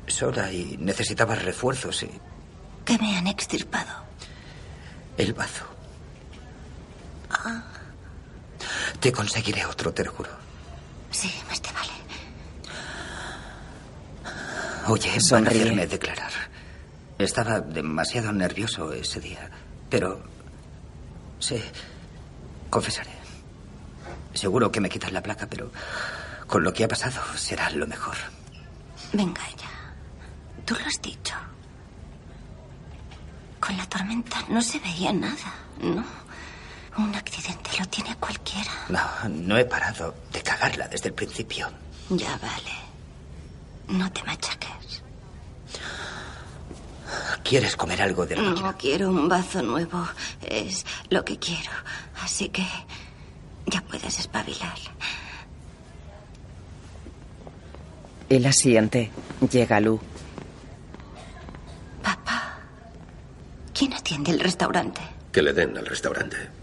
sola 0.07 0.51
y 0.53 0.77
necesitabas 0.79 1.43
refuerzos 1.43 2.03
y 2.03 2.09
Que 2.85 2.97
me 2.97 3.17
han 3.17 3.27
extirpado. 3.27 3.91
el 5.17 5.33
bazo. 5.33 5.65
Ah, 7.29 7.63
Te 9.01 9.11
conseguiré 9.11 9.65
otro, 9.65 9.93
te 9.93 10.03
lo 10.05 10.11
juro. 10.13 10.29
Sí, 11.11 11.31
más 11.47 11.61
te 11.61 11.71
vale. 11.71 11.89
Oye, 14.87 15.09
van 15.09 15.17
a 15.17 15.21
Sonríe. 15.21 15.61
hacerme 15.61 15.87
declarar. 15.87 16.31
Estaba 17.17 17.59
demasiado 17.59 18.31
nervioso 18.31 18.93
ese 18.93 19.19
día, 19.19 19.49
pero 19.89 20.23
sí, 21.39 21.61
confesaré. 22.69 23.11
Seguro 24.33 24.71
que 24.71 24.79
me 24.79 24.89
quitan 24.89 25.13
la 25.13 25.21
placa, 25.21 25.47
pero 25.47 25.71
con 26.47 26.63
lo 26.63 26.71
que 26.73 26.85
ha 26.85 26.87
pasado 26.87 27.21
será 27.35 27.69
lo 27.71 27.85
mejor. 27.87 28.15
Venga 29.11 29.41
ya. 29.57 29.69
Tú 30.65 30.75
lo 30.75 30.85
has 30.85 31.01
dicho. 31.01 31.35
Con 33.59 33.75
la 33.75 33.85
tormenta 33.87 34.37
no 34.49 34.61
se 34.61 34.79
veía 34.79 35.11
nada, 35.11 35.53
¿no? 35.81 36.03
Un 36.99 37.15
accidente 37.15 37.69
lo 37.79 37.85
tiene 37.85 38.13
cualquiera. 38.17 38.71
No, 38.89 39.29
no 39.29 39.57
he 39.57 39.63
parado 39.63 40.13
de 40.33 40.41
cagarla 40.41 40.85
desde 40.89 41.07
el 41.07 41.13
principio. 41.13 41.69
Ya 42.09 42.37
vale. 42.41 42.75
No 43.87 44.11
te 44.11 44.21
machaques. 44.23 45.01
¿Quieres 47.41 47.77
comer 47.77 48.01
algo 48.01 48.25
de 48.25 48.35
la 48.35 48.41
máquina? 48.41 48.67
No 48.71 48.77
quiero 48.77 49.09
un 49.11 49.29
bazo 49.29 49.61
nuevo. 49.61 50.05
Es 50.45 50.85
lo 51.09 51.23
que 51.23 51.39
quiero. 51.39 51.71
Así 52.21 52.49
que 52.49 52.67
ya 53.67 53.79
puedes 53.81 54.19
espabilar. 54.19 54.77
Él 58.27 58.45
asiente. 58.45 59.09
Llega 59.49 59.79
Lu. 59.79 60.01
Papá, 62.03 62.57
¿quién 63.73 63.93
atiende 63.93 64.31
el 64.31 64.41
restaurante? 64.41 64.99
Que 65.31 65.41
le 65.41 65.53
den 65.53 65.77
al 65.77 65.85
restaurante. 65.85 66.58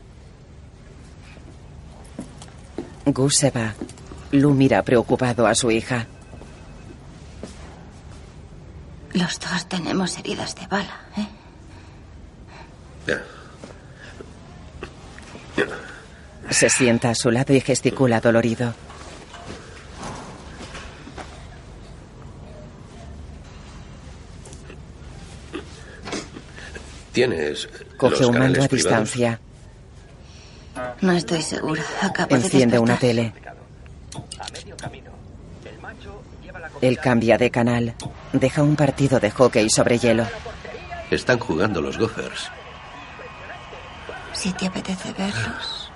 Gus 3.06 3.36
se 3.36 3.50
va. 3.50 3.74
Lu 4.32 4.52
mira 4.52 4.82
preocupado 4.82 5.46
a 5.46 5.54
su 5.54 5.70
hija. 5.70 6.06
Los 9.12 9.38
dos 9.40 9.68
tenemos 9.68 10.18
heridas 10.18 10.54
de 10.56 10.66
bala, 10.66 11.00
¿eh? 11.16 11.26
Ya. 13.06 13.22
Se 16.50 16.68
sienta 16.68 17.10
a 17.10 17.14
su 17.14 17.30
lado 17.30 17.54
y 17.54 17.60
gesticula 17.60 18.20
dolorido. 18.20 18.74
Tienes. 27.12 27.68
Coge 27.96 28.20
los 28.20 28.28
un 28.28 28.38
mando 28.38 28.62
a 28.62 28.68
privados? 28.68 28.70
distancia. 28.70 29.40
No 31.00 31.12
estoy 31.12 31.42
segura. 31.42 31.82
Acabo 32.02 32.34
Enciende 32.34 32.76
de 32.76 32.78
una 32.78 32.96
tele. 32.96 33.32
Él 36.80 36.98
cambia 36.98 37.38
de 37.38 37.50
canal. 37.50 37.94
Deja 38.32 38.62
un 38.62 38.76
partido 38.76 39.18
de 39.20 39.30
hockey 39.30 39.70
sobre 39.70 39.98
hielo. 39.98 40.26
Están 41.10 41.38
jugando 41.38 41.80
los 41.80 41.98
Gophers. 41.98 42.50
Si 44.32 44.52
te 44.52 44.66
apetece 44.66 45.12
verlos. 45.12 45.90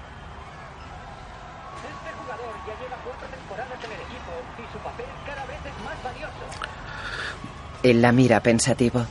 Él 7.82 8.02
la 8.02 8.12
mira 8.12 8.40
pensativo. 8.40 9.06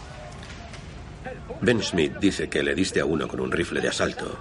Ben 1.61 1.81
Smith 1.83 2.17
dice 2.19 2.49
que 2.49 2.63
le 2.63 2.73
diste 2.75 2.99
a 2.99 3.05
uno 3.05 3.27
con 3.27 3.39
un 3.39 3.51
rifle 3.51 3.81
de 3.81 3.89
asalto. 3.89 4.37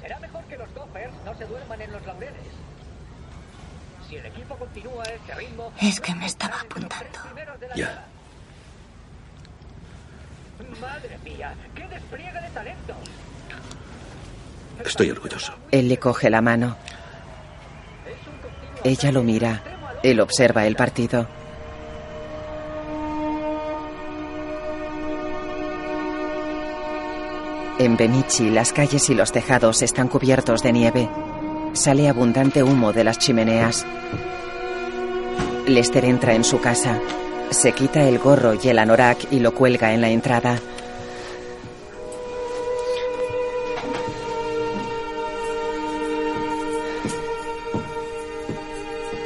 Será 0.00 0.18
mejor 0.20 0.44
que 0.44 0.56
los 0.56 0.72
Gophers 0.74 1.12
no 1.24 1.36
se 1.36 1.44
duerman 1.44 1.80
en 1.80 1.92
los 1.92 2.06
laureles. 2.06 2.42
Si 4.08 4.16
el 4.16 4.26
equipo 4.26 4.56
continúa 4.56 4.56
a 4.56 4.56
este 4.56 4.64
ritmo, 4.64 4.65
Es 5.80 6.00
que 6.00 6.14
me 6.14 6.26
estaba 6.26 6.60
apuntando. 6.60 7.18
Ya. 7.74 8.04
madre 10.80 11.18
mía, 11.24 11.54
qué 11.74 11.86
despliegue 11.88 12.40
de 12.40 12.50
talento. 12.50 12.94
Estoy 14.84 15.10
orgulloso. 15.10 15.54
Él 15.70 15.88
le 15.88 15.98
coge 15.98 16.30
la 16.30 16.42
mano. 16.42 16.76
Ella 18.84 19.10
lo 19.12 19.22
mira. 19.22 19.62
Él 20.02 20.20
observa 20.20 20.66
el 20.66 20.76
partido. 20.76 21.26
En 27.78 27.96
Benichi, 27.96 28.48
las 28.50 28.72
calles 28.72 29.10
y 29.10 29.14
los 29.14 29.32
tejados 29.32 29.82
están 29.82 30.08
cubiertos 30.08 30.62
de 30.62 30.72
nieve. 30.72 31.10
Sale 31.74 32.08
abundante 32.08 32.62
humo 32.62 32.92
de 32.92 33.04
las 33.04 33.18
chimeneas. 33.18 33.84
Lester 35.66 36.04
entra 36.04 36.34
en 36.34 36.44
su 36.44 36.60
casa. 36.60 37.00
Se 37.50 37.72
quita 37.72 38.02
el 38.02 38.18
gorro 38.18 38.54
y 38.54 38.68
el 38.68 38.78
anorak 38.78 39.32
y 39.32 39.40
lo 39.40 39.52
cuelga 39.52 39.92
en 39.92 40.00
la 40.00 40.08
entrada. 40.08 40.60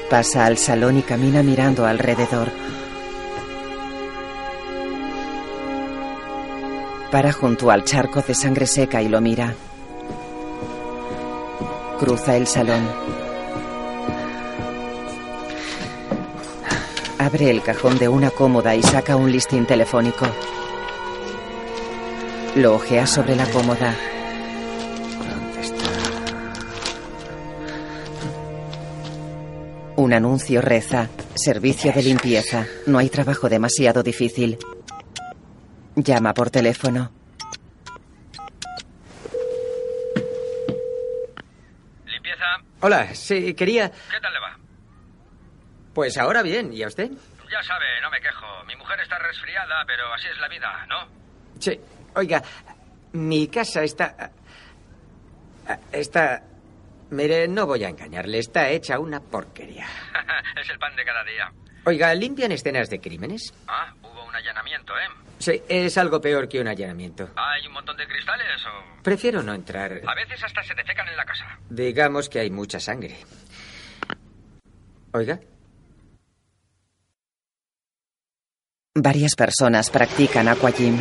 Pasa 0.09 0.47
al 0.47 0.57
salón 0.57 0.99
y 0.99 1.03
camina 1.03 1.43
mirando 1.43 1.87
alrededor. 1.87 2.49
Para 7.11 7.33
junto 7.33 7.71
al 7.71 7.85
charco 7.85 8.23
de 8.23 8.35
sangre 8.35 8.67
seca 8.67 9.03
y 9.03 9.09
lo 9.09 9.21
mira. 9.21 9.55
Cruza 11.99 12.37
el 12.37 12.47
salón. 12.47 13.30
Abre 17.21 17.51
el 17.51 17.63
cajón 17.63 17.99
de 17.99 18.09
una 18.09 18.31
cómoda 18.31 18.75
y 18.75 18.83
saca 18.83 19.15
un 19.15 19.31
listín 19.31 19.67
telefónico. 19.67 20.27
Lo 22.57 22.77
ojea 22.77 23.07
sobre 23.07 23.37
la 23.37 23.45
cómoda. 23.45 23.95
Un 29.97 30.15
anuncio 30.15 30.63
reza. 30.63 31.11
Servicio 31.35 31.93
de 31.93 32.03
limpieza. 32.05 32.67
No 32.87 32.97
hay 32.97 33.11
trabajo 33.11 33.51
demasiado 33.51 34.03
difícil. 34.03 34.57
Llama 35.97 36.33
por 36.33 36.49
teléfono. 36.49 37.13
¿Limpieza? 42.07 42.47
Hola, 42.81 43.15
sí, 43.15 43.53
quería... 43.53 43.91
¿Qué 43.91 44.21
tal? 44.23 44.40
Pues 45.95 46.17
ahora 46.19 46.43
bien, 46.43 46.73
¿y 46.73 46.83
a 46.83 46.87
usted? 46.87 47.11
Ya 47.51 47.63
sabe, 47.63 48.01
no 48.01 48.11
me 48.11 48.21
quejo. 48.21 48.47
Mi 48.67 48.77
mujer 48.77 49.01
está 49.01 49.19
resfriada, 49.19 49.85
pero 49.87 50.13
así 50.15 50.29
es 50.29 50.39
la 50.39 50.49
vida, 50.49 50.87
¿no? 50.87 51.09
Sí, 51.59 51.79
oiga, 52.15 52.43
mi 53.13 53.49
casa 53.49 53.83
está... 53.83 54.31
Está... 55.93 56.43
Mire, 57.11 57.49
no 57.49 57.67
voy 57.67 57.83
a 57.85 57.89
engañarle, 57.89 58.39
está 58.39 58.69
hecha 58.69 59.01
una 59.01 59.21
porquería. 59.21 59.87
es 60.61 60.71
el 60.71 60.79
pan 60.79 60.95
de 60.95 61.05
cada 61.05 61.25
día. 61.25 61.53
Oiga, 61.85 62.15
¿limpian 62.15 62.53
escenas 62.53 62.89
de 62.89 63.01
crímenes? 63.01 63.53
Ah, 63.67 63.93
hubo 64.03 64.25
un 64.25 64.35
allanamiento, 64.35 64.93
¿eh? 64.97 65.09
Sí, 65.39 65.63
es 65.69 65.97
algo 65.99 66.21
peor 66.21 66.49
que 66.49 66.61
un 66.61 66.69
allanamiento. 66.69 67.31
¿Hay 67.35 67.67
un 67.67 67.73
montón 67.73 67.97
de 67.97 68.07
cristales 68.07 68.65
o...? 68.67 69.03
Prefiero 69.03 69.43
no 69.43 69.55
entrar. 69.55 70.01
A 70.07 70.15
veces 70.15 70.45
hasta 70.45 70.63
se 70.63 70.75
defecan 70.75 71.09
en 71.09 71.17
la 71.17 71.25
casa. 71.25 71.59
Digamos 71.69 72.29
que 72.29 72.41
hay 72.41 72.51
mucha 72.51 72.79
sangre. 72.79 73.17
Oiga, 75.13 75.41
Varias 78.97 79.37
personas 79.37 79.89
practican 79.89 80.49
aquagym. 80.49 80.99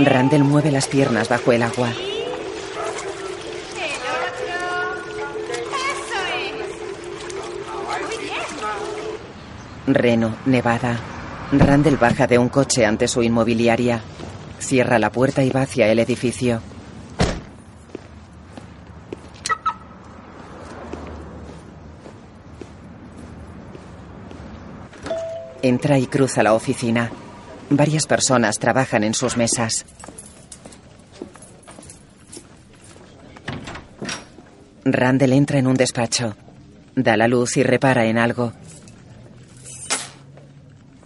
Randall 0.00 0.44
mueve 0.44 0.70
las 0.70 0.86
piernas 0.86 1.30
bajo 1.30 1.52
el 1.52 1.62
agua. 1.62 1.88
Eso 1.88 1.96
es. 6.28 6.68
Muy 8.04 8.18
bien. 8.18 8.34
Reno, 9.86 10.36
Nevada. 10.44 11.13
Randall 11.58 11.96
baja 11.96 12.26
de 12.26 12.38
un 12.38 12.48
coche 12.48 12.84
ante 12.84 13.06
su 13.06 13.22
inmobiliaria. 13.22 14.00
Cierra 14.58 14.98
la 14.98 15.10
puerta 15.10 15.42
y 15.42 15.50
va 15.50 15.62
hacia 15.62 15.86
el 15.88 15.98
edificio. 15.98 16.60
Entra 25.62 25.98
y 25.98 26.06
cruza 26.06 26.42
la 26.42 26.54
oficina. 26.54 27.10
Varias 27.70 28.06
personas 28.06 28.58
trabajan 28.58 29.04
en 29.04 29.14
sus 29.14 29.36
mesas. 29.36 29.86
Randall 34.84 35.32
entra 35.32 35.58
en 35.58 35.66
un 35.66 35.74
despacho. 35.74 36.36
Da 36.94 37.16
la 37.16 37.28
luz 37.28 37.56
y 37.56 37.62
repara 37.62 38.04
en 38.06 38.18
algo. 38.18 38.52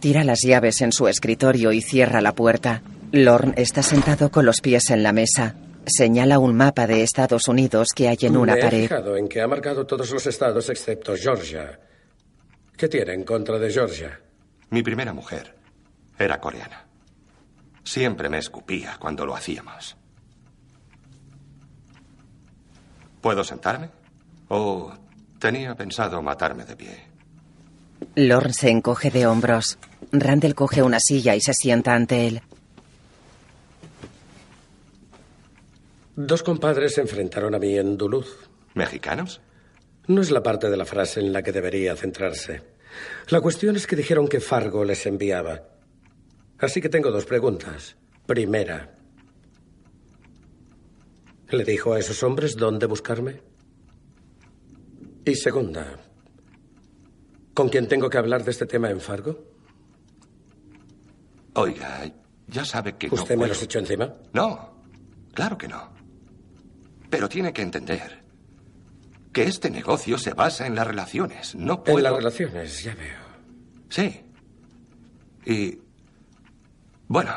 Tira 0.00 0.24
las 0.24 0.42
llaves 0.42 0.80
en 0.80 0.92
su 0.92 1.08
escritorio 1.08 1.72
y 1.72 1.82
cierra 1.82 2.20
la 2.20 2.32
puerta. 2.34 2.82
Lorne 3.12 3.54
está 3.56 3.82
sentado 3.82 4.30
con 4.30 4.44
los 4.46 4.61
pies 4.61 4.90
en 4.90 5.02
la 5.02 5.12
mesa. 5.12 5.54
Señala 5.87 6.38
un 6.38 6.54
mapa 6.54 6.87
de 6.87 7.02
Estados 7.02 7.48
Unidos 7.48 7.88
que 7.94 8.08
hay 8.08 8.18
en 8.22 8.37
una 8.37 8.54
Me 8.54 8.61
he 8.61 8.62
pared. 8.62 8.82
fijado 8.82 9.16
en 9.16 9.28
que 9.28 9.40
ha 9.40 9.48
marcado 9.48 9.87
todos 9.87 10.11
los 10.11 10.26
estados 10.26 10.68
excepto 10.68 11.14
Georgia. 11.16 11.80
¿Qué 12.76 12.88
tiene 12.88 13.14
en 13.14 13.24
contra 13.24 13.58
de 13.58 13.70
Georgia? 13.72 14.20
Mi 14.70 14.82
primera 14.82 15.12
mujer 15.12 15.54
era 16.18 16.38
coreana. 16.40 16.84
Siempre 17.82 18.28
me 18.28 18.38
escupía 18.38 18.96
cuando 19.00 19.24
lo 19.24 19.34
hacíamos. 19.34 19.96
¿Puedo 23.20 23.42
sentarme? 23.42 23.88
¿O 24.48 24.92
tenía 25.38 25.74
pensado 25.74 26.22
matarme 26.22 26.64
de 26.64 26.76
pie? 26.76 27.04
Lorne 28.14 28.52
se 28.52 28.68
encoge 28.70 29.11
de 29.11 29.26
hombros. 29.26 29.78
Randall 30.12 30.55
coge 30.55 30.83
una 30.83 31.01
silla 31.01 31.37
y 31.37 31.40
se 31.40 31.55
sienta 31.55 31.94
ante 31.94 32.27
él. 32.27 32.42
Dos 36.16 36.42
compadres 36.42 36.94
se 36.94 37.01
enfrentaron 37.01 37.55
a 37.55 37.59
mí 37.59 37.77
en 37.77 37.97
Duluth. 37.97 38.49
¿Mexicanos? 38.75 39.40
No 40.09 40.21
es 40.21 40.31
la 40.31 40.42
parte 40.42 40.71
de 40.71 40.77
la 40.77 40.85
frase 40.85 41.21
en 41.21 41.33
la 41.33 41.42
que 41.42 41.53
debería 41.53 41.94
centrarse. 41.94 42.62
La 43.29 43.40
cuestión 43.40 43.77
es 43.77 43.87
que 43.87 43.97
dijeron 43.97 44.27
que 44.27 44.40
Fargo 44.40 44.85
les 44.85 45.07
enviaba. 45.07 45.62
Así 46.59 46.81
que 46.81 46.88
tengo 46.88 47.11
dos 47.11 47.25
preguntas. 47.25 47.97
Primera, 48.27 48.94
¿le 51.51 51.64
dijo 51.64 51.92
a 51.92 51.99
esos 51.99 52.23
hombres 52.23 52.57
dónde 52.57 52.87
buscarme? 52.87 53.40
Y 55.25 55.35
segunda, 55.35 55.99
¿con 57.55 57.68
quién 57.68 57.87
tengo 57.87 58.11
que 58.11 58.18
hablar 58.18 58.44
de 58.44 58.51
este 58.51 58.66
tema 58.66 58.90
en 58.90 59.01
Fargo? 59.01 59.58
Oiga, 61.61 62.11
ya 62.47 62.64
sabe 62.64 62.97
que 62.97 63.07
¿Usted 63.07 63.18
no 63.18 63.29
me 63.29 63.37
puedo- 63.37 63.49
los 63.49 63.62
echó 63.62 63.79
encima? 63.79 64.12
No, 64.33 64.83
claro 65.35 65.57
que 65.59 65.68
no. 65.68 65.90
Pero 67.11 67.29
tiene 67.29 67.53
que 67.53 67.62
entender 67.62 68.23
que 69.33 69.44
este 69.44 69.71
negocio 69.71 70.18
se 70.18 70.35
basa 70.35 70.66
en 70.66 70.75
las 70.75 70.87
relaciones. 70.87 71.55
No 71.55 71.83
puedo... 71.83 71.99
En 71.99 72.05
las 72.05 72.12
relaciones, 72.14 72.83
ya 72.83 72.94
veo. 72.94 73.18
Sí. 73.88 74.21
Y... 75.47 75.79
Bueno, 77.07 77.35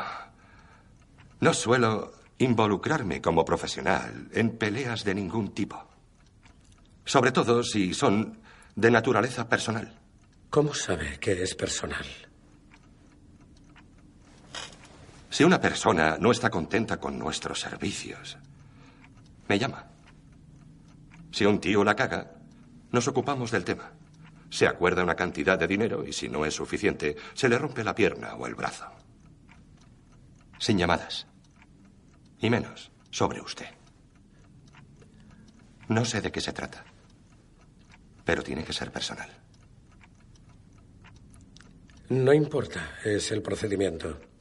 no 1.40 1.54
suelo 1.54 2.12
involucrarme 2.38 3.20
como 3.22 3.44
profesional 3.44 4.28
en 4.32 4.56
peleas 4.58 5.04
de 5.04 5.14
ningún 5.14 5.52
tipo. 5.54 5.82
Sobre 7.04 7.32
todo 7.32 7.62
si 7.62 7.94
son 7.94 8.40
de 8.76 8.90
naturaleza 8.90 9.48
personal. 9.48 9.98
¿Cómo 10.50 10.74
sabe 10.74 11.18
que 11.18 11.42
es 11.42 11.54
personal? 11.54 12.04
Si 15.32 15.44
una 15.44 15.58
persona 15.58 16.18
no 16.20 16.30
está 16.30 16.50
contenta 16.50 17.00
con 17.00 17.18
nuestros 17.18 17.58
servicios, 17.58 18.36
me 19.48 19.58
llama. 19.58 19.86
Si 21.30 21.46
un 21.46 21.58
tío 21.58 21.82
la 21.82 21.96
caga, 21.96 22.34
nos 22.90 23.08
ocupamos 23.08 23.50
del 23.50 23.64
tema. 23.64 23.92
Se 24.50 24.66
acuerda 24.66 25.02
una 25.02 25.14
cantidad 25.14 25.58
de 25.58 25.66
dinero 25.66 26.06
y 26.06 26.12
si 26.12 26.28
no 26.28 26.44
es 26.44 26.54
suficiente, 26.54 27.16
se 27.32 27.48
le 27.48 27.56
rompe 27.56 27.82
la 27.82 27.94
pierna 27.94 28.34
o 28.34 28.46
el 28.46 28.54
brazo. 28.54 28.84
Sin 30.58 30.76
llamadas. 30.76 31.26
Y 32.38 32.50
menos 32.50 32.92
sobre 33.10 33.40
usted. 33.40 33.70
No 35.88 36.04
sé 36.04 36.20
de 36.20 36.30
qué 36.30 36.42
se 36.42 36.52
trata, 36.52 36.84
pero 38.26 38.42
tiene 38.42 38.64
que 38.64 38.74
ser 38.74 38.92
personal. 38.92 39.30
No 42.10 42.34
importa, 42.34 42.98
es 43.02 43.32
el 43.32 43.40
procedimiento. 43.40 44.31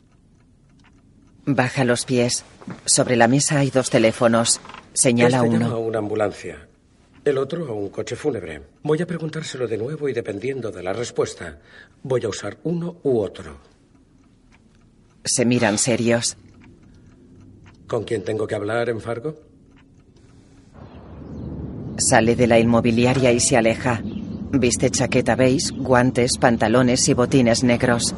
Baja 1.46 1.84
los 1.84 2.06
pies. 2.06 2.44
Sobre 2.86 3.16
la 3.16 3.28
mesa 3.28 3.60
hay 3.60 3.70
dos 3.70 3.90
teléfonos. 3.90 4.62
Señala 4.94 5.38
este 5.38 5.50
llama 5.50 5.66
uno. 5.68 5.76
a 5.76 5.80
una 5.80 6.00
ambulancia. 6.00 6.68
El 7.24 7.38
otro 7.38 7.68
a 7.68 7.74
un 7.74 7.90
coche 7.90 8.16
fúnebre. 8.16 8.62
Voy 8.84 9.02
a 9.02 9.06
preguntárselo 9.08 9.68
de 9.68 9.78
nuevo 9.78 10.10
y 10.10 10.14
dependiendo 10.14 10.72
de 10.72 10.84
la 10.84 10.94
respuesta, 10.94 11.60
voy 12.04 12.24
a 12.26 12.30
usar 12.30 12.58
uno 12.64 12.98
u 13.04 13.20
otro. 13.20 13.58
Se 15.24 15.46
miran 15.46 15.78
serios. 15.78 16.36
¿Con 17.88 18.04
quién 18.04 18.24
tengo 18.24 18.48
que 18.48 18.56
hablar 18.56 18.90
en 18.90 19.02
Fargo? 19.02 19.36
Sale 21.98 22.36
de 22.36 22.48
la 22.48 22.58
inmobiliaria 22.58 23.32
y 23.32 23.40
se 23.40 23.58
aleja. 23.58 24.02
Viste 24.52 24.90
chaqueta 24.90 25.36
beige, 25.36 25.72
guantes, 25.76 26.38
pantalones 26.40 27.08
y 27.08 27.14
botines 27.14 27.64
negros. 27.64 28.16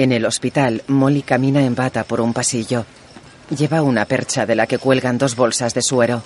En 0.00 0.12
el 0.12 0.24
hospital, 0.24 0.82
Molly 0.86 1.20
camina 1.20 1.62
en 1.62 1.74
bata 1.74 2.04
por 2.04 2.22
un 2.22 2.32
pasillo. 2.32 2.86
Lleva 3.54 3.82
una 3.82 4.06
percha 4.06 4.46
de 4.46 4.54
la 4.54 4.66
que 4.66 4.78
cuelgan 4.78 5.18
dos 5.18 5.36
bolsas 5.36 5.74
de 5.74 5.82
suero. 5.82 6.22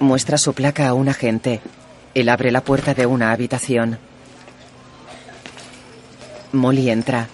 Muestra 0.00 0.38
su 0.38 0.54
placa 0.54 0.88
a 0.88 0.94
un 0.94 1.10
agente. 1.10 1.60
Él 2.14 2.30
abre 2.30 2.50
la 2.50 2.62
puerta 2.62 2.94
de 2.94 3.04
una 3.04 3.30
habitación. 3.30 3.98
Molly 6.52 6.88
entra. 6.88 7.28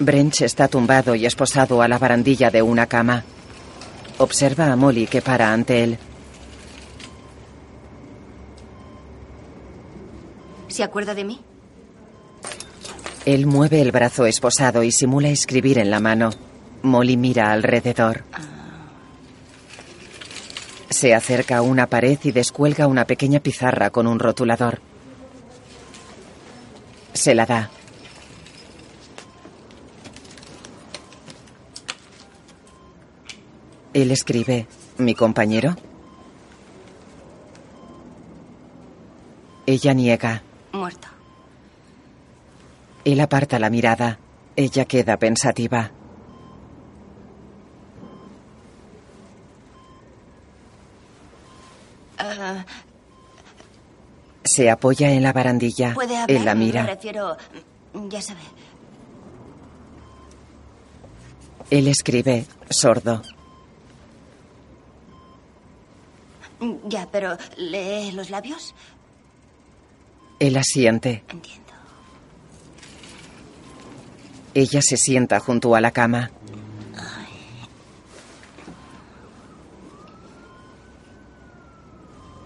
Brench 0.00 0.42
está 0.42 0.66
tumbado 0.66 1.14
y 1.14 1.24
esposado 1.24 1.82
a 1.82 1.86
la 1.86 1.98
barandilla 1.98 2.50
de 2.50 2.62
una 2.62 2.88
cama. 2.88 3.22
Observa 4.18 4.72
a 4.72 4.74
Molly 4.74 5.06
que 5.06 5.22
para 5.22 5.52
ante 5.52 5.84
él. 5.84 5.98
¿Se 10.66 10.82
acuerda 10.82 11.14
de 11.14 11.22
mí? 11.22 11.40
Él 13.30 13.46
mueve 13.46 13.80
el 13.80 13.92
brazo 13.92 14.26
esposado 14.26 14.82
y 14.82 14.90
simula 14.90 15.28
escribir 15.28 15.78
en 15.78 15.88
la 15.88 16.00
mano. 16.00 16.30
Molly 16.82 17.16
mira 17.16 17.52
alrededor. 17.52 18.24
Se 20.88 21.14
acerca 21.14 21.58
a 21.58 21.62
una 21.62 21.86
pared 21.86 22.18
y 22.24 22.32
descuelga 22.32 22.88
una 22.88 23.04
pequeña 23.04 23.38
pizarra 23.38 23.90
con 23.90 24.08
un 24.08 24.18
rotulador. 24.18 24.80
Se 27.12 27.36
la 27.36 27.46
da. 27.46 27.70
Él 33.94 34.10
escribe, 34.10 34.66
¿mi 34.98 35.14
compañero? 35.14 35.76
Ella 39.66 39.94
niega. 39.94 40.42
Muerto. 40.72 41.09
Él 43.04 43.20
aparta 43.20 43.58
la 43.58 43.70
mirada. 43.70 44.18
Ella 44.56 44.84
queda 44.84 45.16
pensativa. 45.18 45.90
Ah, 52.18 52.64
Se 54.44 54.70
apoya 54.70 55.10
en 55.12 55.22
la 55.22 55.32
barandilla. 55.32 55.94
¿Puede 55.94 56.16
hablar? 56.16 56.30
Él 56.36 56.44
la 56.44 56.54
Me 56.54 56.64
mira. 56.64 56.86
refiero... 56.86 57.36
Ya 58.08 58.22
sabe. 58.22 58.40
Él 61.70 61.88
escribe, 61.88 62.46
sordo. 62.68 63.22
Ya, 66.86 67.08
pero 67.10 67.36
¿lee 67.56 68.12
los 68.12 68.30
labios? 68.30 68.74
Él 70.38 70.56
asiente. 70.56 71.24
Entiendo. 71.28 71.69
Ella 74.54 74.82
se 74.82 74.96
sienta 74.96 75.38
junto 75.40 75.74
a 75.74 75.80
la 75.80 75.90
cama. 75.92 76.30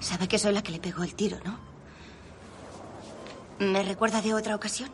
Sabe 0.01 0.29
que 0.29 0.39
soy 0.39 0.53
la 0.53 0.63
que 0.63 0.73
le 0.73 0.81
pegó 0.81 1.03
el 1.03 1.15
tiro, 1.15 1.39
¿no? 1.45 1.59
¿Me 3.59 3.83
recuerda 3.83 4.21
de 4.21 4.35
otra 4.35 4.55
ocasión? 4.55 4.91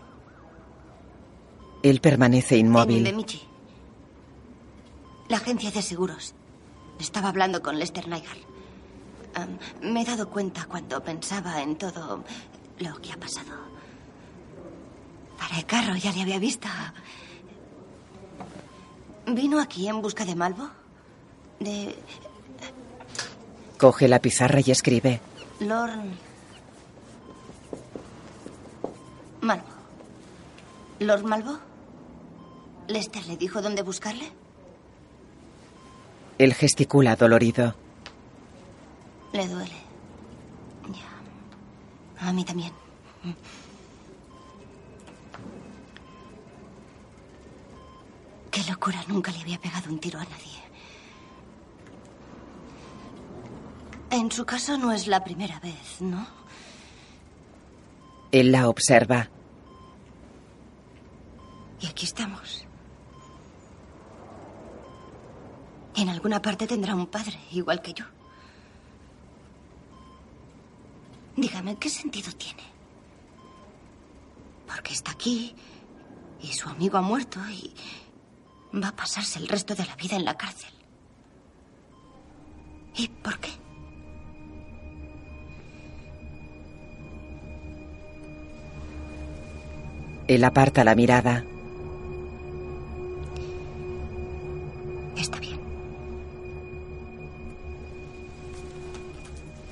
Él 1.82 2.00
permanece 2.00 2.56
inmóvil. 2.56 3.02
Bemichi. 3.02 3.42
La 5.28 5.38
agencia 5.38 5.70
de 5.70 5.82
seguros. 5.82 6.34
Estaba 6.98 7.28
hablando 7.30 7.62
con 7.62 7.78
Lester 7.78 8.06
Nygaard. 8.06 8.38
Am, 9.34 9.58
me 9.82 10.02
he 10.02 10.04
dado 10.04 10.28
cuenta 10.28 10.66
cuando 10.66 11.02
pensaba 11.02 11.62
en 11.62 11.76
todo 11.76 12.24
lo 12.78 13.00
que 13.00 13.12
ha 13.12 13.16
pasado. 13.16 13.79
Para 15.40 15.56
el 15.56 15.64
carro 15.64 15.96
ya 15.96 16.12
le 16.12 16.22
había 16.22 16.38
visto. 16.38 16.68
¿Vino 19.26 19.58
aquí 19.58 19.88
en 19.88 20.02
busca 20.02 20.24
de 20.24 20.34
Malvo? 20.34 20.68
De 21.58 21.96
Coge 23.78 24.06
la 24.06 24.18
pizarra 24.20 24.60
y 24.64 24.70
escribe. 24.70 25.20
Lord 25.60 25.98
Malvo. 29.40 29.64
¿Lord 30.98 31.24
Malvo? 31.24 31.58
¿Lester 32.88 33.24
le 33.26 33.38
dijo 33.38 33.62
dónde 33.62 33.82
buscarle? 33.82 34.30
Él 36.36 36.52
gesticula 36.52 37.16
dolorido. 37.16 37.74
Le 39.32 39.48
duele. 39.48 39.76
Ya. 40.88 42.26
A 42.28 42.32
mí 42.32 42.44
también. 42.44 42.72
Qué 48.50 48.64
locura, 48.68 49.02
nunca 49.06 49.30
le 49.30 49.40
había 49.40 49.60
pegado 49.60 49.90
un 49.90 49.98
tiro 49.98 50.18
a 50.18 50.24
nadie. 50.24 50.60
En 54.10 54.30
su 54.32 54.44
caso 54.44 54.76
no 54.76 54.90
es 54.90 55.06
la 55.06 55.22
primera 55.22 55.60
vez, 55.60 56.00
¿no? 56.00 56.26
Él 58.32 58.50
la 58.50 58.68
observa. 58.68 59.28
Y 61.80 61.86
aquí 61.86 62.06
estamos. 62.06 62.66
En 65.94 66.08
alguna 66.08 66.42
parte 66.42 66.66
tendrá 66.66 66.94
un 66.94 67.06
padre, 67.06 67.38
igual 67.52 67.80
que 67.82 67.92
yo. 67.92 68.04
Dígame, 71.36 71.76
¿qué 71.76 71.88
sentido 71.88 72.32
tiene? 72.32 72.62
Porque 74.66 74.92
está 74.92 75.12
aquí 75.12 75.54
y 76.42 76.48
su 76.48 76.68
amigo 76.68 76.98
ha 76.98 77.02
muerto 77.02 77.40
y 77.48 77.72
va 78.72 78.88
a 78.88 78.96
pasarse 78.96 79.38
el 79.38 79.48
resto 79.48 79.74
de 79.74 79.84
la 79.84 79.96
vida 79.96 80.16
en 80.16 80.24
la 80.24 80.36
cárcel. 80.36 80.70
¿Y 82.96 83.08
por 83.08 83.38
qué? 83.38 83.50
Él 90.28 90.44
aparta 90.44 90.84
la 90.84 90.94
mirada. 90.94 91.44
Está 95.16 95.40
bien. 95.40 95.58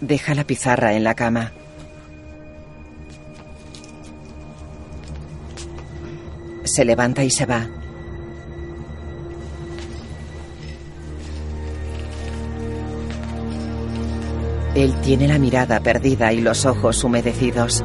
Deja 0.00 0.34
la 0.34 0.44
pizarra 0.44 0.94
en 0.94 1.04
la 1.04 1.14
cama. 1.14 1.52
Se 6.64 6.84
levanta 6.84 7.22
y 7.22 7.30
se 7.30 7.46
va. 7.46 7.77
Él 14.78 14.94
tiene 15.00 15.26
la 15.26 15.40
mirada 15.40 15.80
perdida 15.80 16.32
y 16.32 16.40
los 16.40 16.64
ojos 16.64 17.02
humedecidos. 17.02 17.82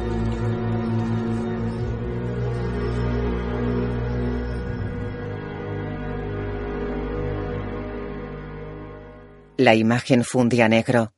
La 9.56 9.74
imagen 9.74 10.22
funde 10.22 10.62
a 10.62 10.68
negro. 10.68 11.12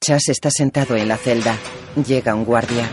Chas 0.00 0.28
está 0.28 0.50
sentado 0.50 0.96
en 0.96 1.06
la 1.06 1.16
celda. 1.16 1.56
Llega 2.04 2.34
un 2.34 2.44
guardia. 2.44 2.90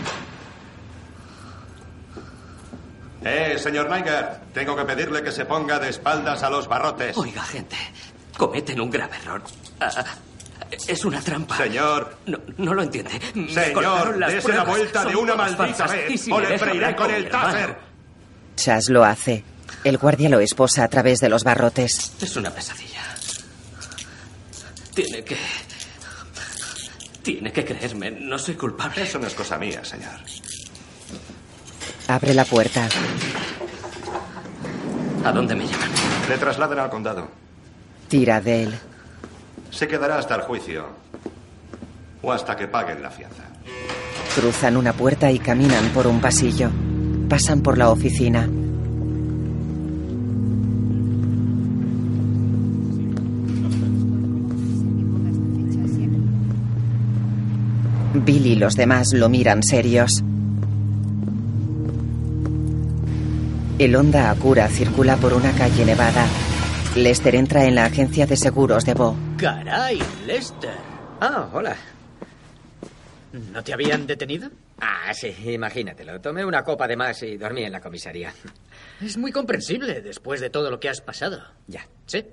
Eh, 3.25 3.57
señor 3.57 3.89
Niger, 3.89 4.41
tengo 4.53 4.75
que 4.75 4.85
pedirle 4.85 5.23
que 5.23 5.31
se 5.31 5.45
ponga 5.45 5.79
de 5.79 5.89
espaldas 5.89 6.43
a 6.43 6.51
los 6.51 6.67
barrotes. 6.67 7.17
Oiga, 7.17 7.41
gente, 7.41 7.75
cometen 8.37 8.79
un 8.79 8.91
grave 8.91 9.17
error. 9.17 9.41
Ah, 9.79 9.89
es 10.71 11.05
una 11.05 11.21
trampa. 11.21 11.57
Señor. 11.57 12.17
No, 12.25 12.37
no 12.57 12.73
lo 12.73 12.83
entiende. 12.83 13.19
Me 13.33 13.51
Señor, 13.51 14.17
dese 14.19 14.53
la 14.53 14.63
vuelta 14.63 15.05
de 15.05 15.15
una 15.15 15.35
maldita 15.35 15.65
falsas. 15.87 15.91
vez, 15.91 16.27
o 16.31 16.39
le 16.39 16.57
freiré 16.57 16.95
con 16.95 17.11
el 17.11 17.29
taser. 17.29 17.77
Chas 18.55 18.89
lo 18.89 19.03
hace. 19.03 19.43
El 19.83 19.97
guardia 19.97 20.29
lo 20.29 20.39
esposa 20.39 20.83
a 20.83 20.87
través 20.87 21.19
de 21.19 21.29
los 21.29 21.43
barrotes. 21.43 22.13
Es 22.21 22.35
una 22.35 22.51
pesadilla. 22.51 23.03
Tiene 24.93 25.23
que. 25.23 25.37
Tiene 27.23 27.51
que 27.51 27.63
creerme. 27.65 28.11
No 28.11 28.37
soy 28.37 28.55
culpable. 28.55 29.03
Eso 29.03 29.19
no 29.19 29.27
es 29.27 29.33
cosa 29.33 29.57
mía, 29.57 29.83
señor. 29.83 30.19
Abre 32.07 32.33
la 32.33 32.43
puerta. 32.45 32.89
¿A 35.23 35.31
dónde 35.31 35.53
me 35.55 35.65
llaman? 35.67 35.89
Le 36.27 36.37
trasladan 36.37 36.79
al 36.79 36.89
condado. 36.89 37.29
Tira 38.07 38.41
de 38.41 38.63
él. 38.63 38.79
Se 39.71 39.87
quedará 39.87 40.17
hasta 40.17 40.35
el 40.35 40.41
juicio. 40.41 40.85
O 42.21 42.31
hasta 42.31 42.55
que 42.55 42.67
paguen 42.67 43.01
la 43.01 43.09
fianza. 43.09 43.43
Cruzan 44.35 44.77
una 44.77 44.93
puerta 44.93 45.31
y 45.31 45.39
caminan 45.39 45.89
por 45.89 46.07
un 46.07 46.19
pasillo. 46.19 46.69
Pasan 47.29 47.61
por 47.61 47.77
la 47.77 47.89
oficina. 47.89 48.47
Bill 58.13 58.47
y 58.47 58.55
los 58.55 58.75
demás 58.75 59.13
lo 59.13 59.29
miran 59.29 59.63
serios. 59.63 60.23
El 63.77 63.95
Honda 63.95 64.29
Acura 64.29 64.67
circula 64.67 65.15
por 65.15 65.33
una 65.33 65.51
calle 65.53 65.85
nevada. 65.85 66.25
Lester 66.95 67.35
entra 67.35 67.65
en 67.65 67.75
la 67.75 67.85
agencia 67.85 68.25
de 68.25 68.35
seguros 68.35 68.83
de 68.83 68.93
Bo. 68.93 69.28
Caray, 69.39 69.99
Lester. 70.25 70.75
Ah, 71.21 71.49
hola. 71.53 71.75
¿No 73.31 73.63
te 73.63 73.73
habían 73.73 74.05
detenido? 74.07 74.49
Ah, 74.81 75.13
sí, 75.13 75.33
imagínatelo. 75.45 76.19
Tomé 76.19 76.43
una 76.43 76.63
copa 76.63 76.87
de 76.87 76.95
más 76.97 77.21
y 77.23 77.37
dormí 77.37 77.63
en 77.63 77.71
la 77.71 77.79
comisaría. 77.79 78.33
Es 79.01 79.17
muy 79.17 79.31
comprensible 79.31 80.01
después 80.01 80.41
de 80.41 80.49
todo 80.49 80.69
lo 80.71 80.79
que 80.79 80.89
has 80.89 81.01
pasado. 81.01 81.41
Ya. 81.67 81.87
Sí, 82.05 82.25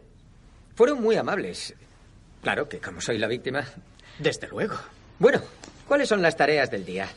Fueron 0.75 1.01
muy 1.03 1.16
amables. 1.16 1.75
Claro 2.42 2.69
que 2.69 2.79
como 2.79 3.01
soy 3.01 3.19
la 3.19 3.27
víctima. 3.29 3.64
desde 4.19 4.49
luego. 4.49 4.77
Bueno, 5.19 5.40
¿cuáles 5.87 6.09
son 6.09 6.23
las 6.23 6.37
tareas 6.37 6.71
del 6.71 6.85
día? 6.85 7.09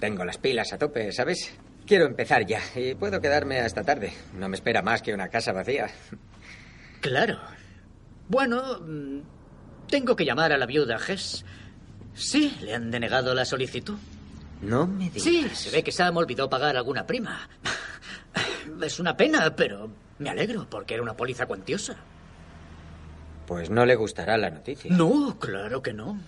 Tengo 0.00 0.24
las 0.24 0.38
pilas 0.38 0.72
a 0.72 0.78
tope, 0.78 1.12
¿sabes? 1.12 1.52
Quiero 1.86 2.06
empezar 2.06 2.44
ya 2.46 2.60
y 2.76 2.94
puedo 2.94 3.20
quedarme 3.20 3.60
hasta 3.60 3.82
tarde. 3.82 4.12
No 4.34 4.48
me 4.48 4.56
espera 4.56 4.82
más 4.82 5.02
que 5.02 5.12
una 5.14 5.28
casa 5.28 5.52
vacía. 5.52 5.88
Claro. 7.00 7.38
Bueno, 8.32 8.80
mm, 8.80 9.18
tengo 9.88 10.16
que 10.16 10.24
llamar 10.24 10.52
a 10.52 10.56
la 10.56 10.64
viuda 10.64 10.96
Hess. 11.06 11.44
Sí, 12.14 12.56
le 12.62 12.74
han 12.74 12.90
denegado 12.90 13.34
la 13.34 13.44
solicitud. 13.44 13.98
No 14.62 14.86
me 14.86 15.10
digas. 15.10 15.22
Sí, 15.22 15.46
se 15.52 15.70
ve 15.70 15.82
que 15.84 15.92
Sam 15.92 16.16
olvidó 16.16 16.48
pagar 16.48 16.76
alguna 16.76 17.06
prima. 17.06 17.46
Es 18.82 18.98
una 18.98 19.14
pena, 19.16 19.54
pero 19.54 19.90
me 20.18 20.30
alegro 20.30 20.66
porque 20.70 20.94
era 20.94 21.02
una 21.02 21.14
póliza 21.14 21.44
cuantiosa. 21.46 21.94
Pues 23.46 23.68
no 23.68 23.84
le 23.84 23.94
gustará 23.96 24.38
la 24.38 24.48
noticia. 24.50 24.90
No, 24.96 25.36
claro 25.38 25.82
que 25.82 25.92
no. 25.92 26.18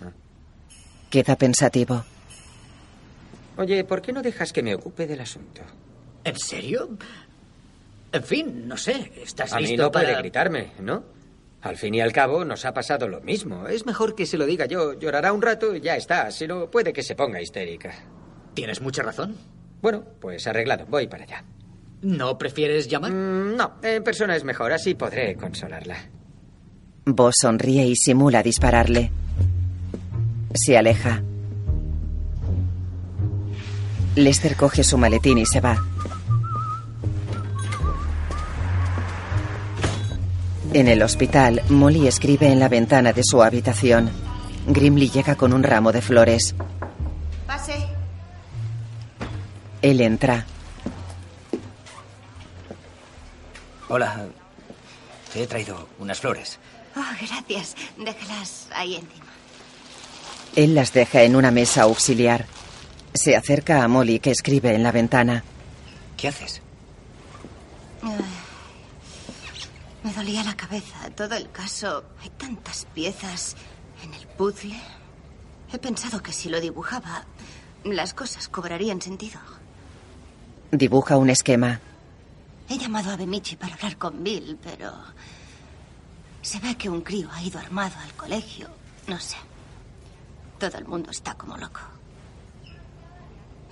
Queda 1.09 1.35
pensativo. 1.37 2.05
Oye, 3.57 3.83
¿por 3.83 4.01
qué 4.03 4.13
no 4.13 4.21
dejas 4.21 4.53
que 4.53 4.61
me 4.61 4.75
ocupe 4.75 5.07
del 5.07 5.21
asunto? 5.21 5.61
¿En 6.23 6.37
serio? 6.37 6.89
En 8.11 8.23
fin, 8.23 8.67
no 8.67 8.77
sé. 8.77 9.11
¿Estás 9.23 9.51
A 9.53 9.57
mí 9.57 9.63
listo 9.67 9.81
no 9.83 9.91
para...? 9.91 10.09
puede 10.09 10.19
gritarme, 10.19 10.71
¿no? 10.79 11.14
Al 11.65 11.77
fin 11.77 11.95
y 11.95 11.99
al 11.99 12.13
cabo 12.13 12.45
nos 12.45 12.63
ha 12.63 12.75
pasado 12.75 13.07
lo 13.07 13.21
mismo. 13.21 13.67
Es 13.67 13.87
mejor 13.87 14.13
que 14.13 14.27
se 14.27 14.37
lo 14.37 14.45
diga 14.45 14.67
yo. 14.67 14.93
Llorará 14.93 15.33
un 15.33 15.41
rato 15.41 15.75
y 15.75 15.81
ya 15.81 15.95
está. 15.95 16.29
Si 16.29 16.45
no, 16.45 16.69
puede 16.69 16.93
que 16.93 17.01
se 17.01 17.15
ponga 17.15 17.41
histérica. 17.41 17.91
Tienes 18.53 18.81
mucha 18.81 19.01
razón. 19.01 19.35
Bueno, 19.81 20.03
pues 20.21 20.45
arreglado. 20.45 20.85
Voy 20.85 21.07
para 21.07 21.23
allá. 21.23 21.43
¿No 22.03 22.37
prefieres 22.37 22.87
llamar? 22.87 23.11
Mm, 23.11 23.55
no, 23.55 23.73
en 23.81 24.03
persona 24.03 24.35
es 24.35 24.43
mejor. 24.43 24.73
Así 24.73 24.93
podré 24.93 25.35
consolarla. 25.37 25.97
Bo 27.03 27.31
sonríe 27.33 27.87
y 27.87 27.95
simula 27.95 28.43
dispararle. 28.43 29.11
Se 30.53 30.77
aleja. 30.77 31.23
Lester 34.15 34.55
coge 34.55 34.83
su 34.83 34.99
maletín 34.99 35.39
y 35.39 35.47
se 35.47 35.61
va. 35.61 35.83
En 40.75 40.89
el 40.89 41.01
hospital, 41.03 41.61
Molly 41.69 42.05
escribe 42.05 42.51
en 42.51 42.59
la 42.59 42.67
ventana 42.67 43.13
de 43.13 43.21
su 43.23 43.41
habitación. 43.41 44.11
Grimley 44.67 45.09
llega 45.09 45.35
con 45.35 45.53
un 45.53 45.63
ramo 45.63 45.93
de 45.93 46.01
flores. 46.01 46.53
Pase. 47.47 47.87
Él 49.81 50.01
entra. 50.01 50.45
Hola. 53.87 54.25
Te 55.31 55.43
he 55.43 55.47
traído 55.47 55.87
unas 55.97 56.19
flores. 56.19 56.59
Oh, 56.97 57.25
gracias. 57.25 57.77
Déjalas 57.95 58.67
ahí 58.75 58.95
encima. 58.95 59.31
Él 60.57 60.75
las 60.75 60.91
deja 60.91 61.23
en 61.23 61.37
una 61.37 61.51
mesa 61.51 61.83
auxiliar. 61.83 62.47
Se 63.13 63.37
acerca 63.37 63.81
a 63.81 63.87
Molly 63.87 64.19
que 64.19 64.31
escribe 64.31 64.75
en 64.75 64.83
la 64.83 64.91
ventana. 64.91 65.41
¿Qué 66.17 66.27
haces? 66.27 66.61
Ay, 68.01 68.11
me 70.05 70.13
dolía 70.13 70.43
la 70.43 70.55
cabeza. 70.55 71.09
Todo 71.15 71.35
el 71.35 71.49
caso. 71.49 72.03
Hay 72.21 72.29
tantas 72.29 72.85
piezas 72.93 73.55
en 74.03 74.13
el 74.13 74.27
puzzle. 74.27 74.79
He 75.73 75.79
pensado 75.79 76.21
que 76.21 76.31
si 76.31 76.47
lo 76.47 76.61
dibujaba, 76.61 77.25
las 77.83 78.13
cosas 78.13 78.47
cobrarían 78.47 79.01
sentido. 79.01 79.39
Dibuja 80.69 81.17
un 81.17 81.31
esquema. 81.31 81.79
He 82.69 82.77
llamado 82.77 83.09
a 83.09 83.17
Bemichi 83.17 83.55
para 83.55 83.73
hablar 83.73 83.97
con 83.97 84.23
Bill, 84.23 84.59
pero 84.61 84.93
se 86.43 86.59
ve 86.59 86.77
que 86.77 86.87
un 86.87 87.01
crío 87.01 87.27
ha 87.31 87.41
ido 87.41 87.59
armado 87.59 87.95
al 87.99 88.13
colegio. 88.13 88.69
No 89.07 89.19
sé. 89.19 89.37
Todo 90.59 90.77
el 90.77 90.85
mundo 90.85 91.09
está 91.09 91.33
como 91.33 91.57
loco. 91.57 91.81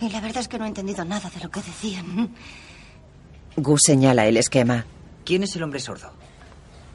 Y 0.02 0.10
la 0.10 0.20
verdad 0.20 0.42
es 0.42 0.48
que 0.48 0.58
no 0.58 0.66
he 0.66 0.68
entendido 0.68 1.06
nada 1.06 1.30
de 1.30 1.44
lo 1.44 1.52
que 1.52 1.62
decían. 1.62 2.34
Gus 3.56 3.84
señala 3.86 4.26
el 4.26 4.38
esquema. 4.38 4.84
¿Quién 5.24 5.44
es 5.44 5.56
el 5.56 5.64
hombre 5.64 5.80
sordo? 5.80 6.23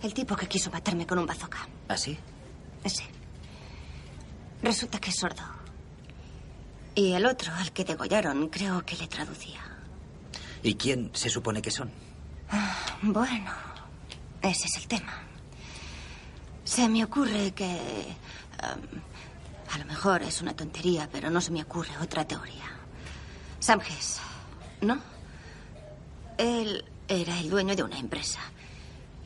El 0.03 0.15
tipo 0.15 0.37
que 0.37 0.47
quiso 0.47 0.71
matarme 0.71 1.07
con 1.07 1.19
un 1.19 1.27
bazooka. 1.27 1.67
¿Así? 1.89 2.17
Sí. 2.87 3.05
Resulta 4.63 4.99
que 4.99 5.11
es 5.11 5.17
sordo. 5.17 5.43
Y 6.95 7.13
el 7.13 7.27
otro, 7.27 7.53
al 7.55 7.73
que 7.73 7.85
degollaron, 7.85 8.49
creo 8.49 8.85
que 8.85 8.97
le 8.97 9.07
traducía. 9.09 9.61
¿Y 10.63 10.75
quién 10.75 11.11
se 11.15 11.29
supone 11.31 11.63
que 11.63 11.71
son? 11.71 11.91
Ah, 12.51 12.77
Bueno, 13.03 13.53
ese 14.43 14.67
es 14.67 14.77
el 14.77 14.89
tema. 14.89 15.13
Se 16.65 16.89
me 16.89 17.05
ocurre 17.05 17.53
que... 17.53 17.65
um, 18.63 19.01
a 19.73 19.79
lo 19.79 19.85
mejor 19.85 20.23
es 20.23 20.41
una 20.43 20.55
tontería, 20.57 21.09
pero 21.11 21.31
no 21.31 21.41
se 21.41 21.51
me 21.53 21.63
ocurre 21.63 21.91
otra 22.01 22.27
teoría. 22.27 22.65
Sam 23.61 23.81
Hess, 23.81 24.19
¿no? 24.81 24.99
Él 26.39 26.85
era 27.07 27.39
el 27.39 27.51
dueño 27.51 27.77
de 27.77 27.83
una 27.83 27.99
empresa. 27.99 28.41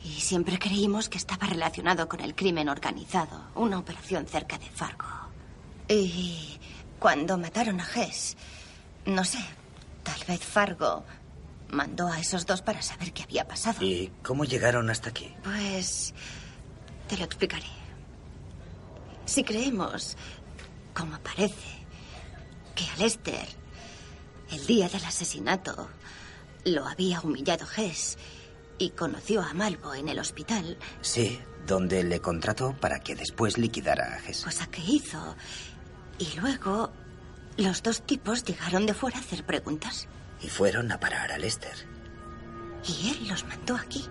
Y 0.05 0.21
siempre 0.21 0.59
creímos 0.59 1.09
que 1.09 1.19
estaba 1.19 1.47
relacionado 1.47 2.09
con 2.09 2.21
el 2.21 2.35
crimen 2.35 2.69
organizado, 2.69 3.51
una 3.55 3.79
operación 3.79 4.27
cerca 4.27 4.59
de 4.59 4.69
Fargo. 4.69 5.07
Y 5.89 6.59
cuando 6.99 7.39
mataron 7.39 7.81
a 7.81 7.87
Hess, 7.87 8.37
no 9.07 9.25
sé, 9.25 9.39
tal 10.03 10.21
vez 10.27 10.41
Fargo 10.41 11.05
mandó 11.69 12.09
a 12.09 12.21
esos 12.21 12.47
dos 12.47 12.63
para 12.63 12.83
saber 12.83 13.13
qué 13.13 13.23
había 13.23 13.47
pasado. 13.47 13.85
¿Y 13.85 14.13
cómo 14.23 14.45
llegaron 14.45 14.91
hasta 14.91 15.11
aquí? 15.11 15.35
Pues 15.43 16.15
te 17.09 17.17
lo 17.17 17.25
explicaré. 17.25 17.67
Si 19.25 19.45
creemos, 19.45 20.17
como 20.95 21.19
parece, 21.21 21.85
que 22.75 22.85
a 22.89 22.97
Lester, 22.97 23.47
el 24.51 24.67
día 24.67 24.89
del 24.89 25.05
asesinato, 25.05 25.89
lo 26.65 26.87
había 26.87 27.21
humillado 27.21 27.67
Hess 27.77 28.19
y 28.83 28.91
conoció 28.91 29.43
a 29.43 29.55
Malvo 29.55 29.95
en 29.95 30.09
el 30.09 30.19
hospital, 30.19 30.77
Sí, 31.01 31.39
donde 31.67 32.03
le 32.03 32.21
contrató 32.21 32.75
para 32.81 32.99
que 33.01 33.15
después 33.15 33.57
liquidara 33.57 34.15
a 34.15 34.19
Hess. 34.19 34.43
cosa 34.45 34.67
que 34.67 34.83
hizo. 34.83 35.37
Y 36.19 36.39
luego 36.39 36.93
los 37.57 37.83
dos 37.83 38.03
tipos 38.03 38.45
llegaron 38.45 38.87
de 38.87 38.95
fuera 38.95 39.19
a 39.19 39.21
hacer 39.21 39.45
preguntas. 39.45 40.09
Y 40.41 40.49
fueron 40.49 40.91
a 40.91 40.99
parar 40.99 41.31
a 41.31 41.39
Lester. 41.39 41.75
Y 42.87 43.11
él 43.11 43.29
los 43.29 43.45
mandó 43.45 43.77
aquí. 43.77 44.05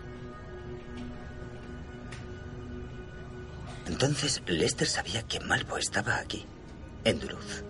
Entonces 3.87 4.41
Lester 4.45 4.87
sabía 4.87 5.23
que 5.23 5.39
Malvo 5.41 5.77
estaba 5.77 6.17
aquí, 6.17 6.45
en 7.03 7.19
Duluth. 7.19 7.65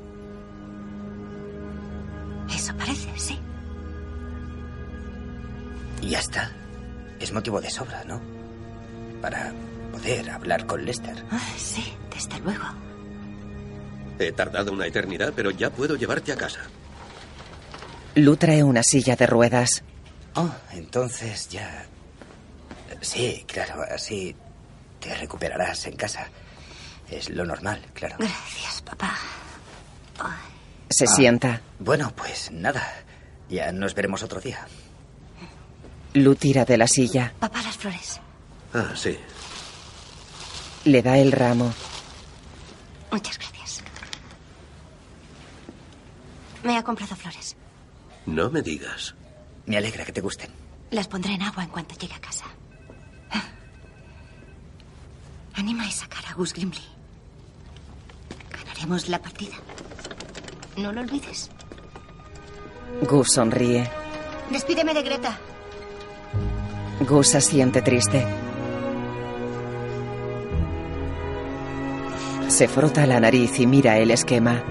Eso 2.53 2.75
parece, 2.77 3.09
sí. 3.17 3.39
Y 6.01 6.09
ya 6.09 6.19
está. 6.19 6.51
Es 7.21 7.31
motivo 7.31 7.61
de 7.61 7.69
sobra, 7.69 8.03
¿no? 8.03 8.19
Para 9.21 9.53
poder 9.91 10.29
hablar 10.31 10.65
con 10.65 10.83
Lester. 10.85 11.23
Ah, 11.31 11.39
sí, 11.57 11.93
desde 12.13 12.39
luego. 12.39 12.63
He 14.19 14.31
tardado 14.31 14.71
una 14.71 14.87
eternidad, 14.87 15.33
pero 15.35 15.51
ya 15.51 15.69
puedo 15.69 15.95
llevarte 15.95 16.31
a 16.31 16.35
casa. 16.35 16.61
Lu 18.15 18.35
trae 18.37 18.63
una 18.63 18.83
silla 18.83 19.15
de 19.15 19.27
ruedas. 19.27 19.83
Oh, 20.35 20.49
entonces 20.71 21.49
ya... 21.49 21.85
Sí, 23.01 23.45
claro, 23.47 23.83
así 23.93 24.35
te 24.99 25.15
recuperarás 25.15 25.85
en 25.87 25.95
casa. 25.95 26.27
Es 27.09 27.29
lo 27.29 27.45
normal, 27.45 27.81
claro. 27.93 28.15
Gracias, 28.19 28.81
papá. 28.83 29.15
Se 30.89 31.05
Ah, 31.05 31.07
sienta. 31.07 31.61
Bueno, 31.79 32.11
pues 32.15 32.51
nada. 32.51 32.83
Ya 33.49 33.71
nos 33.71 33.95
veremos 33.95 34.23
otro 34.23 34.39
día. 34.39 34.65
Lu 36.13 36.35
tira 36.35 36.65
de 36.65 36.77
la 36.77 36.87
silla. 36.87 37.33
Papá, 37.39 37.61
las 37.61 37.77
flores. 37.77 38.19
Ah, 38.73 38.91
sí. 38.95 39.17
Le 40.85 41.01
da 41.01 41.17
el 41.17 41.31
ramo. 41.31 41.73
Muchas 43.11 43.37
gracias. 43.37 43.83
Me 46.63 46.77
ha 46.77 46.83
comprado 46.83 47.15
flores. 47.15 47.55
No 48.25 48.49
me 48.49 48.61
digas. 48.61 49.15
Me 49.65 49.77
alegra 49.77 50.05
que 50.05 50.11
te 50.11 50.21
gusten. 50.21 50.49
Las 50.91 51.07
pondré 51.07 51.33
en 51.33 51.41
agua 51.43 51.63
en 51.63 51.69
cuanto 51.69 51.95
llegue 51.95 52.13
a 52.15 52.19
casa. 52.19 52.45
Anima 55.53 55.85
a 55.85 55.91
sacar 55.91 56.25
a 56.27 56.33
Gus 56.33 56.53
Grimley. 56.53 56.81
Ganaremos 58.49 59.09
la 59.09 59.19
partida. 59.19 59.55
No 60.77 60.91
lo 60.91 61.01
olvides. 61.01 61.49
Gus 63.01 63.33
sonríe. 63.33 63.89
Despídeme 64.49 64.93
de 64.93 65.03
Greta. 65.03 65.37
Gus 67.07 67.29
siente 67.29 67.81
triste. 67.81 68.23
Se 72.47 72.67
frota 72.67 73.07
la 73.07 73.19
nariz 73.19 73.59
y 73.59 73.65
mira 73.65 73.97
el 73.97 74.11
esquema. 74.11 74.63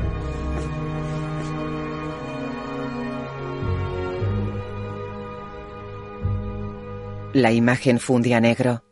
La 7.32 7.52
imagen 7.52 7.98
funde 7.98 8.34
a 8.34 8.40
negro. 8.40 8.84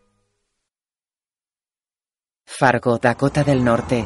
Fargo, 2.44 2.98
Dakota 2.98 3.44
del 3.44 3.64
Norte. 3.64 4.04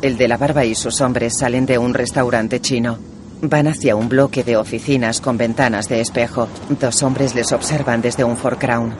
El 0.00 0.16
de 0.16 0.28
la 0.28 0.38
barba 0.38 0.64
y 0.64 0.74
sus 0.74 1.00
hombres 1.02 1.36
salen 1.38 1.66
de 1.66 1.76
un 1.76 1.92
restaurante 1.92 2.60
chino. 2.60 3.15
Van 3.42 3.66
hacia 3.66 3.96
un 3.96 4.08
bloque 4.08 4.42
de 4.44 4.56
oficinas 4.56 5.20
con 5.20 5.36
ventanas 5.36 5.88
de 5.88 6.00
espejo. 6.00 6.48
Dos 6.80 7.02
hombres 7.02 7.34
les 7.34 7.52
observan 7.52 8.00
desde 8.00 8.24
un 8.24 8.36
foreground. 8.36 8.94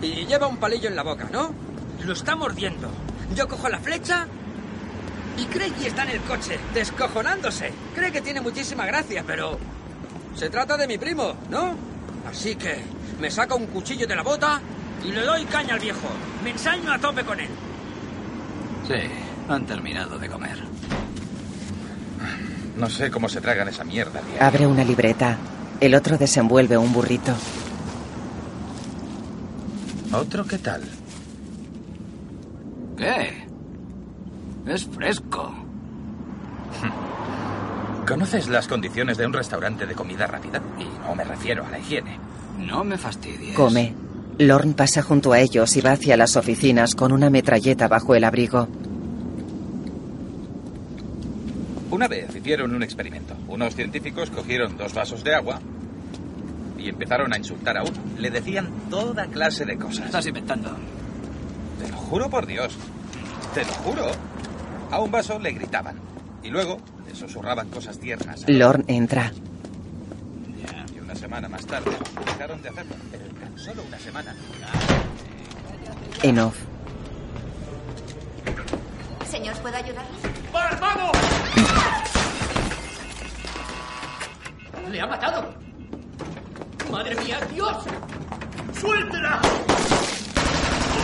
Y 0.00 0.24
lleva 0.26 0.46
un 0.46 0.56
palillo 0.56 0.88
en 0.88 0.96
la 0.96 1.02
boca, 1.02 1.28
¿no? 1.30 1.52
Lo 2.04 2.12
está 2.14 2.34
mordiendo. 2.36 2.88
Yo 3.34 3.46
cojo 3.46 3.68
la 3.68 3.78
flecha 3.78 4.26
y 5.36 5.44
Craigie 5.44 5.88
está 5.88 6.04
en 6.04 6.10
el 6.10 6.20
coche, 6.22 6.58
descojonándose. 6.74 7.70
Cree 7.94 8.10
que 8.10 8.22
tiene 8.22 8.40
muchísima 8.40 8.86
gracia, 8.86 9.24
pero... 9.26 9.58
Se 10.34 10.48
trata 10.48 10.76
de 10.76 10.86
mi 10.86 10.96
primo, 10.96 11.34
¿no? 11.50 11.74
Así 12.30 12.54
que 12.56 12.78
me 13.20 13.30
saca 13.30 13.54
un 13.56 13.66
cuchillo 13.66 14.06
de 14.06 14.16
la 14.16 14.22
bota 14.22 14.60
y 15.04 15.10
le 15.10 15.22
doy 15.22 15.44
caña 15.44 15.74
al 15.74 15.80
viejo. 15.80 16.08
Me 16.42 16.50
ensaño 16.50 16.92
a 16.92 16.98
tope 16.98 17.24
con 17.24 17.38
él. 17.40 17.48
Sí, 18.86 18.94
han 19.48 19.66
terminado 19.66 20.18
de 20.18 20.28
comer. 20.28 20.69
No 22.80 22.88
sé 22.88 23.10
cómo 23.10 23.28
se 23.28 23.42
tragan 23.42 23.68
esa 23.68 23.84
mierda, 23.84 24.20
tío. 24.20 24.42
Abre 24.42 24.66
una 24.66 24.82
libreta. 24.82 25.36
El 25.80 25.94
otro 25.94 26.16
desenvuelve 26.16 26.78
un 26.78 26.92
burrito. 26.92 27.34
¿Otro 30.12 30.46
qué 30.46 30.58
tal? 30.58 30.82
¿Qué? 32.96 33.46
Es 34.66 34.86
fresco. 34.86 35.52
¿Conoces 38.06 38.48
las 38.48 38.66
condiciones 38.66 39.18
de 39.18 39.26
un 39.26 39.34
restaurante 39.34 39.86
de 39.86 39.94
comida 39.94 40.26
rápida? 40.26 40.62
Y 40.78 40.84
no 41.06 41.14
me 41.14 41.24
refiero 41.24 41.66
a 41.66 41.70
la 41.70 41.78
higiene. 41.78 42.18
No 42.58 42.82
me 42.82 42.96
fastidies. 42.96 43.54
Come. 43.54 43.94
Lorne 44.38 44.72
pasa 44.72 45.02
junto 45.02 45.32
a 45.32 45.40
ellos 45.40 45.76
y 45.76 45.82
va 45.82 45.92
hacia 45.92 46.16
las 46.16 46.36
oficinas 46.36 46.94
con 46.94 47.12
una 47.12 47.28
metralleta 47.28 47.88
bajo 47.88 48.14
el 48.14 48.24
abrigo. 48.24 48.68
Una 51.90 52.06
vez 52.06 52.34
hicieron 52.36 52.74
un 52.74 52.82
experimento. 52.82 53.36
Unos 53.48 53.74
científicos 53.74 54.30
cogieron 54.30 54.76
dos 54.76 54.94
vasos 54.94 55.24
de 55.24 55.34
agua 55.34 55.60
y 56.78 56.88
empezaron 56.88 57.32
a 57.32 57.36
insultar 57.36 57.76
a 57.76 57.82
uno. 57.82 57.98
Le 58.16 58.30
decían 58.30 58.70
toda 58.88 59.26
clase 59.26 59.64
de 59.64 59.76
cosas. 59.76 60.06
Estás 60.06 60.26
inventando. 60.26 60.70
Te 61.80 61.88
lo 61.88 61.96
juro 61.96 62.30
por 62.30 62.46
Dios. 62.46 62.76
Te 63.54 63.64
lo 63.64 63.72
juro. 63.72 64.06
A 64.90 65.00
un 65.00 65.10
vaso 65.10 65.38
le 65.40 65.52
gritaban. 65.52 65.96
Y 66.44 66.50
luego 66.50 66.78
le 67.08 67.14
susurraban 67.14 67.68
cosas 67.70 67.98
tiernas. 67.98 68.44
Lorne 68.46 68.84
entra. 68.86 69.32
Y 70.94 71.00
una 71.00 71.16
semana 71.16 71.48
más 71.48 71.66
tarde 71.66 71.90
dejaron 72.24 72.62
de 72.62 72.68
hacerlo. 72.68 72.94
Pero 73.10 73.24
en 73.24 73.34
tan 73.34 73.58
solo 73.58 73.82
una 73.86 73.98
semana. 73.98 74.34
En 76.22 76.38
off. 76.38 76.56
Señor, 79.28 79.54
¿puedo 79.56 79.76
ayudarle? 79.76 80.10
¡Vamos! 80.80 81.16
¡Le 84.88 85.00
ha 85.00 85.06
matado! 85.06 85.54
¡Madre 86.90 87.14
mía, 87.16 87.38
Dios! 87.52 87.76
¡Suéltela! 88.80 89.40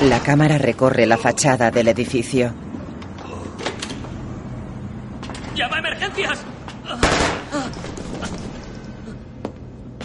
La 0.03 0.21
cámara 0.21 0.59
recorre 0.59 1.07
la 1.07 1.17
fachada 1.17 1.71
del 1.71 1.89
edificio. 1.89 2.53
¡Llama 5.55 5.77
a 5.77 5.79
emergencias! 5.79 6.45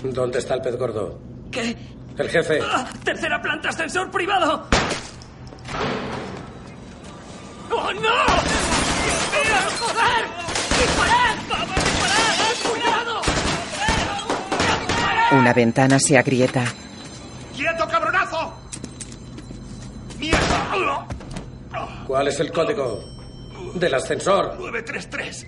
¿Dónde 0.04 0.40
está 0.40 0.56
el 0.56 0.62
pez 0.62 0.78
gordo? 0.78 1.20
¿Qué? 1.52 1.76
El 2.18 2.30
jefe. 2.30 2.60
Ah, 2.64 2.88
¡Tercera 3.04 3.42
planta, 3.42 3.70
ascensor 3.70 4.10
privado! 4.12 4.68
¡Oh, 7.72 7.94
no! 7.94 8.02
¡Dios 8.02 9.30
mío, 9.32 9.58
joder! 9.80 10.41
Una 15.32 15.54
ventana 15.54 16.00
se 16.00 16.18
agrieta. 16.18 16.66
¡Quieto, 17.56 17.88
cabronazo! 17.88 18.54
¡Mierda! 20.20 21.08
¿Cuál 22.06 22.28
es 22.28 22.40
el 22.42 22.52
código 22.52 23.00
del 23.76 23.94
ascensor? 23.94 24.56
933. 24.60 25.48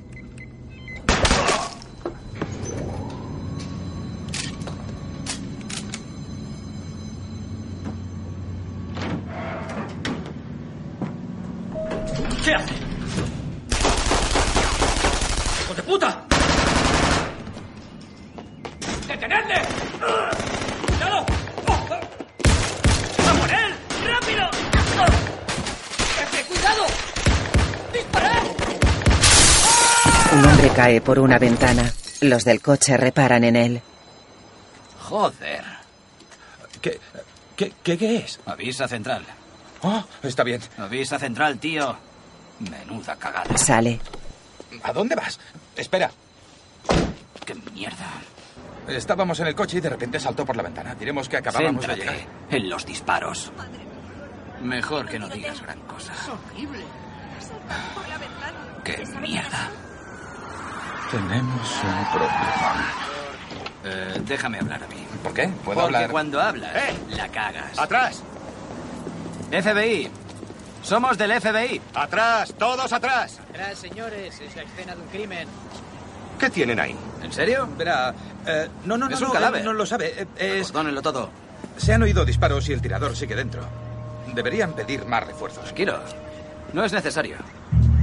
Cae 30.94 31.02
por 31.02 31.18
una 31.20 31.40
ventana. 31.40 31.92
Los 32.22 32.46
del 32.46 32.62
coche 32.62 32.98
reparan 32.98 33.44
en 33.44 33.56
él. 33.56 33.82
Joder. 35.02 35.64
¿Qué, 36.82 37.00
qué, 37.56 37.74
qué, 37.84 37.98
qué 37.98 38.18
es? 38.18 38.40
Avisa 38.46 38.88
central. 38.88 39.24
Oh, 39.82 40.04
está 40.22 40.44
bien. 40.44 40.62
Avisa 40.78 41.18
central, 41.18 41.58
tío. 41.58 41.96
Menuda 42.60 43.16
cagada. 43.16 43.58
Sale. 43.58 44.00
¿A 44.84 44.94
dónde 44.94 45.16
vas? 45.16 45.40
Espera. 45.76 46.12
¡Qué 47.46 47.56
mierda! 47.74 48.08
Estábamos 48.88 49.40
en 49.40 49.48
el 49.48 49.56
coche 49.56 49.78
y 49.78 49.82
de 49.82 49.90
repente 49.90 50.20
saltó 50.20 50.46
por 50.46 50.56
la 50.56 50.62
ventana. 50.64 50.94
Diremos 50.96 51.28
que 51.28 51.38
acabábamos 51.38 51.88
de 51.88 51.96
Céntrate 51.96 52.20
llegar. 52.20 52.28
en 52.52 52.70
los 52.70 52.86
disparos. 52.86 53.52
Mejor 54.62 55.08
que 55.10 55.18
no 55.20 55.28
digas 55.28 55.60
gran 55.62 55.80
cosa. 55.82 56.14
horrible. 56.52 56.84
¡Qué 58.84 59.04
mierda! 59.20 59.70
Tenemos 61.12 61.70
un 61.84 62.06
problema. 62.12 62.94
Eh, 63.86 64.22
déjame 64.26 64.60
hablar 64.60 64.84
a 64.84 64.88
mí. 64.88 65.06
¿Por 65.22 65.34
qué? 65.34 65.48
¿Puedo 65.64 65.82
Porque 65.82 65.96
hablar? 65.98 66.10
cuando 66.12 66.42
hablas, 66.42 66.76
¡Eh! 66.76 66.94
la 67.10 67.28
cagas. 67.30 67.78
¡Atrás! 67.78 68.24
FBI. 69.52 70.10
Somos 70.82 71.18
del 71.18 71.40
FBI. 71.40 71.82
¡Atrás! 71.94 72.54
¡Todos 72.58 72.92
atrás! 72.92 73.40
Atrás, 73.50 73.78
señores, 73.78 74.40
es 74.42 74.56
la 74.56 74.64
escena 74.64 74.96
de 74.96 75.02
un 75.02 75.08
crimen. 75.10 75.48
¿Qué 76.40 76.50
tienen 76.50 76.80
ahí? 76.80 76.96
¿En 77.22 77.32
serio? 77.32 77.70
Verá, 77.78 78.14
eh, 78.48 78.68
no, 78.86 78.98
no, 78.98 79.08
no, 79.08 79.16
Es 79.16 79.22
un 79.22 79.28
no, 79.28 79.34
cadáver. 79.34 79.64
no 79.64 79.74
lo 79.74 79.86
sabe. 79.86 80.14
eh, 80.38 80.60
Es... 80.60 80.68
Perdónenlo 80.72 81.02
todo. 81.02 81.30
Se 81.78 81.94
han 81.94 82.02
oído 82.04 82.26
disparos 82.26 82.68
y 82.70 82.74
el 82.74 82.82
tirador 82.82 83.16
sigue 83.16 83.36
dentro. 83.36 83.62
Deberían 84.34 84.74
pedir 84.74 85.06
más 85.06 85.26
refuerzos. 85.26 85.64
Tranquilos. 85.66 86.02
No 86.74 86.84
es 86.84 86.92
necesario. 86.92 87.38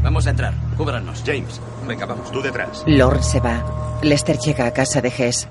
Vamos 0.03 0.27
a 0.27 0.31
entrar. 0.31 0.55
Cúbranos. 0.77 1.23
James, 1.25 1.61
Venga, 1.87 2.07
vamos. 2.07 2.31
tú 2.31 2.41
detrás. 2.43 2.83
Lord 2.87 3.23
se 3.23 3.41
va. 3.41 3.99
Lester 4.03 4.39
llega 4.39 4.67
a 4.67 4.73
casa 4.73 5.01
de 5.01 5.09
Hess. 5.17 5.49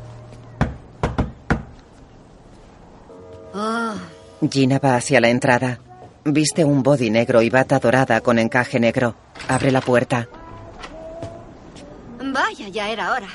Oh, 3.53 3.93
Gina 4.49 4.79
va 4.79 4.95
hacia 4.95 5.19
la 5.21 5.29
entrada. 5.29 5.79
Viste 6.25 6.63
un 6.65 6.83
body 6.83 7.09
negro 7.09 7.41
y 7.41 7.49
bata 7.49 7.79
dorada 7.79 8.21
con 8.21 8.39
encaje 8.39 8.79
negro. 8.79 9.15
Abre 9.47 9.71
la 9.71 9.81
puerta. 9.81 10.27
vaya, 12.23 12.67
ya 12.69 12.89
era 12.89 13.11
hora. 13.11 13.27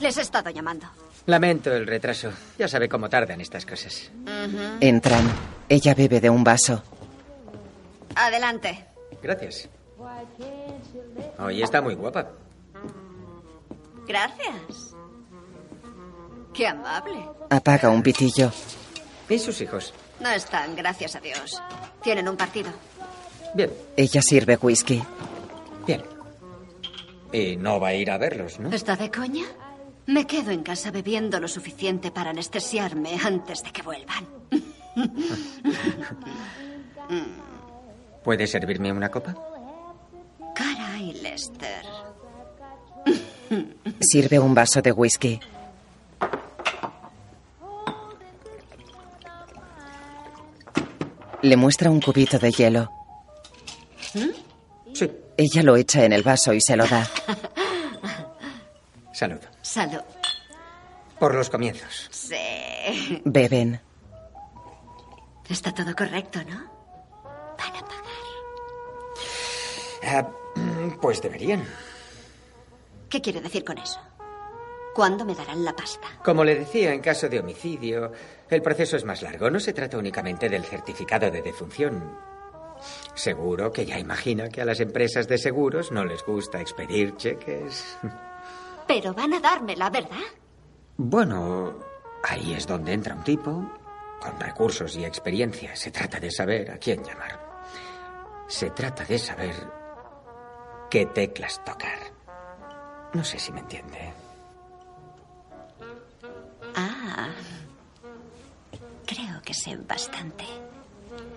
Les 0.00 0.16
he 0.18 0.22
estado 0.22 0.50
llamando. 0.50 0.86
Lamento 1.26 1.72
el 1.72 1.86
retraso. 1.86 2.30
Ya 2.58 2.66
sabe 2.66 2.88
cómo 2.88 3.08
tardan 3.08 3.40
estas 3.40 3.64
cosas. 3.64 4.10
Entran. 4.80 5.24
Ella 5.68 5.94
bebe 5.94 6.20
de 6.20 6.28
un 6.30 6.42
vaso. 6.42 6.82
Adelante. 8.16 8.84
Gracias. 9.22 9.68
Hoy 11.38 11.62
está 11.62 11.80
muy 11.80 11.94
guapa. 11.94 12.28
Gracias. 14.06 14.94
Qué 16.52 16.66
amable. 16.66 17.24
Apaga 17.50 17.90
un 17.90 18.02
pitillo. 18.02 18.50
¿Y 19.28 19.38
sus 19.38 19.60
hijos? 19.60 19.94
No 20.20 20.28
están, 20.30 20.76
gracias 20.76 21.16
a 21.16 21.20
Dios. 21.20 21.60
Tienen 22.02 22.28
un 22.28 22.36
partido. 22.36 22.70
Bien, 23.54 23.70
Ella 23.96 24.22
sirve 24.22 24.58
whisky. 24.60 25.02
bien. 25.86 26.02
Y 27.32 27.56
no 27.56 27.80
va 27.80 27.88
a 27.88 27.94
ir 27.94 28.10
a 28.10 28.18
verlos, 28.18 28.60
¿no? 28.60 28.68
¿Está 28.70 28.96
de 28.96 29.10
coña? 29.10 29.44
Me 30.06 30.26
quedo 30.26 30.50
en 30.50 30.62
casa 30.62 30.90
bebiendo 30.90 31.40
lo 31.40 31.48
suficiente 31.48 32.10
para 32.10 32.30
anestesiarme 32.30 33.16
antes 33.24 33.62
de 33.62 33.72
que 33.72 33.82
vuelvan. 33.82 34.26
¿Puede 38.24 38.46
servirme 38.46 38.92
una 38.92 39.10
copa? 39.10 39.34
Caray, 40.54 41.12
Lester. 41.22 41.84
Sirve 44.00 44.38
un 44.38 44.54
vaso 44.54 44.80
de 44.82 44.92
whisky. 44.92 45.40
Le 51.42 51.56
muestra 51.56 51.90
un 51.90 52.00
cubito 52.00 52.38
de 52.38 52.52
hielo. 52.52 52.90
Sí. 54.92 55.10
Ella 55.36 55.62
lo 55.62 55.76
echa 55.76 56.04
en 56.04 56.12
el 56.12 56.22
vaso 56.22 56.52
y 56.52 56.60
se 56.60 56.76
lo 56.76 56.86
da. 56.86 57.08
Salud. 59.12 59.40
Salud. 59.60 60.02
Por 61.18 61.34
los 61.34 61.50
comienzos. 61.50 62.08
Sí. 62.10 63.20
Beben. 63.24 63.80
Está 65.48 65.72
todo 65.72 65.94
correcto, 65.94 66.40
¿no? 66.48 66.72
Ah, 70.04 70.28
pues 70.90 71.22
deberían. 71.22 71.64
¿Qué 73.08 73.20
quiere 73.20 73.40
decir 73.40 73.64
con 73.64 73.78
eso? 73.78 74.00
¿Cuándo 74.94 75.24
me 75.24 75.34
darán 75.34 75.64
la 75.64 75.74
pasta? 75.74 76.06
Como 76.22 76.44
le 76.44 76.54
decía, 76.54 76.92
en 76.92 77.00
caso 77.00 77.28
de 77.28 77.40
homicidio, 77.40 78.12
el 78.50 78.60
proceso 78.60 78.96
es 78.96 79.04
más 79.04 79.22
largo. 79.22 79.48
No 79.50 79.58
se 79.58 79.72
trata 79.72 79.96
únicamente 79.96 80.48
del 80.48 80.64
certificado 80.64 81.30
de 81.30 81.40
defunción. 81.40 82.18
Seguro 83.14 83.72
que 83.72 83.86
ya 83.86 83.98
imagina 83.98 84.48
que 84.48 84.60
a 84.60 84.64
las 84.64 84.80
empresas 84.80 85.28
de 85.28 85.38
seguros 85.38 85.92
no 85.92 86.04
les 86.04 86.22
gusta 86.24 86.60
expedir 86.60 87.16
cheques. 87.16 87.98
Pero 88.86 89.14
van 89.14 89.32
a 89.34 89.40
dármela, 89.40 89.88
¿verdad? 89.88 90.16
Bueno, 90.96 91.78
ahí 92.24 92.52
es 92.52 92.66
donde 92.66 92.92
entra 92.92 93.14
un 93.14 93.24
tipo 93.24 93.50
con 94.20 94.38
recursos 94.38 94.96
y 94.96 95.04
experiencia. 95.04 95.74
Se 95.74 95.90
trata 95.90 96.20
de 96.20 96.30
saber 96.30 96.70
a 96.70 96.78
quién 96.78 97.02
llamar. 97.02 97.40
Se 98.46 98.70
trata 98.70 99.04
de 99.04 99.18
saber 99.18 99.54
qué 100.92 101.06
teclas 101.06 101.64
tocar. 101.64 101.98
No 103.14 103.24
sé 103.24 103.38
si 103.38 103.50
me 103.50 103.60
entiende. 103.60 104.12
Ah. 106.76 107.30
Creo 109.06 109.40
que 109.42 109.54
sé 109.54 109.74
bastante 109.88 110.44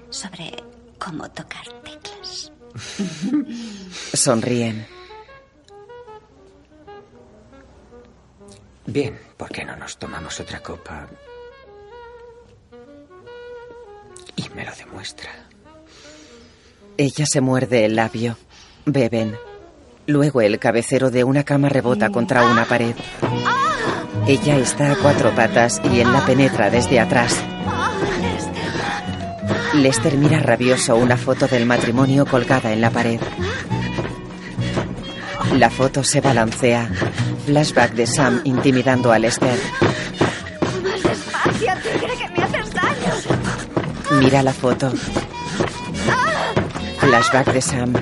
sobre 0.09 0.51
cómo 0.99 1.31
tocar 1.31 1.65
teclas. 1.85 2.51
Sonríen. 4.13 4.85
Bien, 8.85 9.17
¿por 9.37 9.49
qué 9.53 9.63
no 9.63 9.77
nos 9.77 9.97
tomamos 9.97 10.37
otra 10.41 10.61
copa? 10.61 11.07
Y 14.35 14.49
me 14.49 14.65
lo 14.65 14.75
demuestra. 14.75 15.31
Ella 16.97 17.25
se 17.25 17.39
muerde 17.39 17.85
el 17.85 17.95
labio. 17.95 18.35
Beben. 18.85 19.35
Luego 20.07 20.41
el 20.41 20.59
cabecero 20.59 21.09
de 21.09 21.23
una 21.23 21.43
cama 21.43 21.69
rebota 21.69 22.09
contra 22.11 22.45
una 22.45 22.65
pared. 22.65 22.95
Ella 24.27 24.57
está 24.57 24.91
a 24.91 24.95
cuatro 24.95 25.31
patas 25.31 25.81
y 25.91 25.99
él 25.99 26.11
la 26.13 26.25
penetra 26.25 26.69
desde 26.69 26.99
atrás. 26.99 27.35
Lester 29.73 30.17
mira 30.17 30.39
rabioso 30.39 30.95
una 30.95 31.17
foto 31.17 31.47
del 31.47 31.65
matrimonio 31.65 32.25
colgada 32.25 32.71
en 32.71 32.81
la 32.81 32.91
pared. 32.91 33.19
La 35.57 35.69
foto 35.69 36.03
se 36.03 36.21
balancea. 36.21 36.89
Flashback 37.45 37.93
de 37.93 38.07
Sam 38.07 38.41
intimidando 38.43 39.11
a 39.11 39.19
Lester. 39.19 39.57
Mira 44.19 44.43
la 44.43 44.53
foto. 44.53 44.91
Flashback 46.99 47.53
de 47.53 47.61
Sam. 47.61 47.93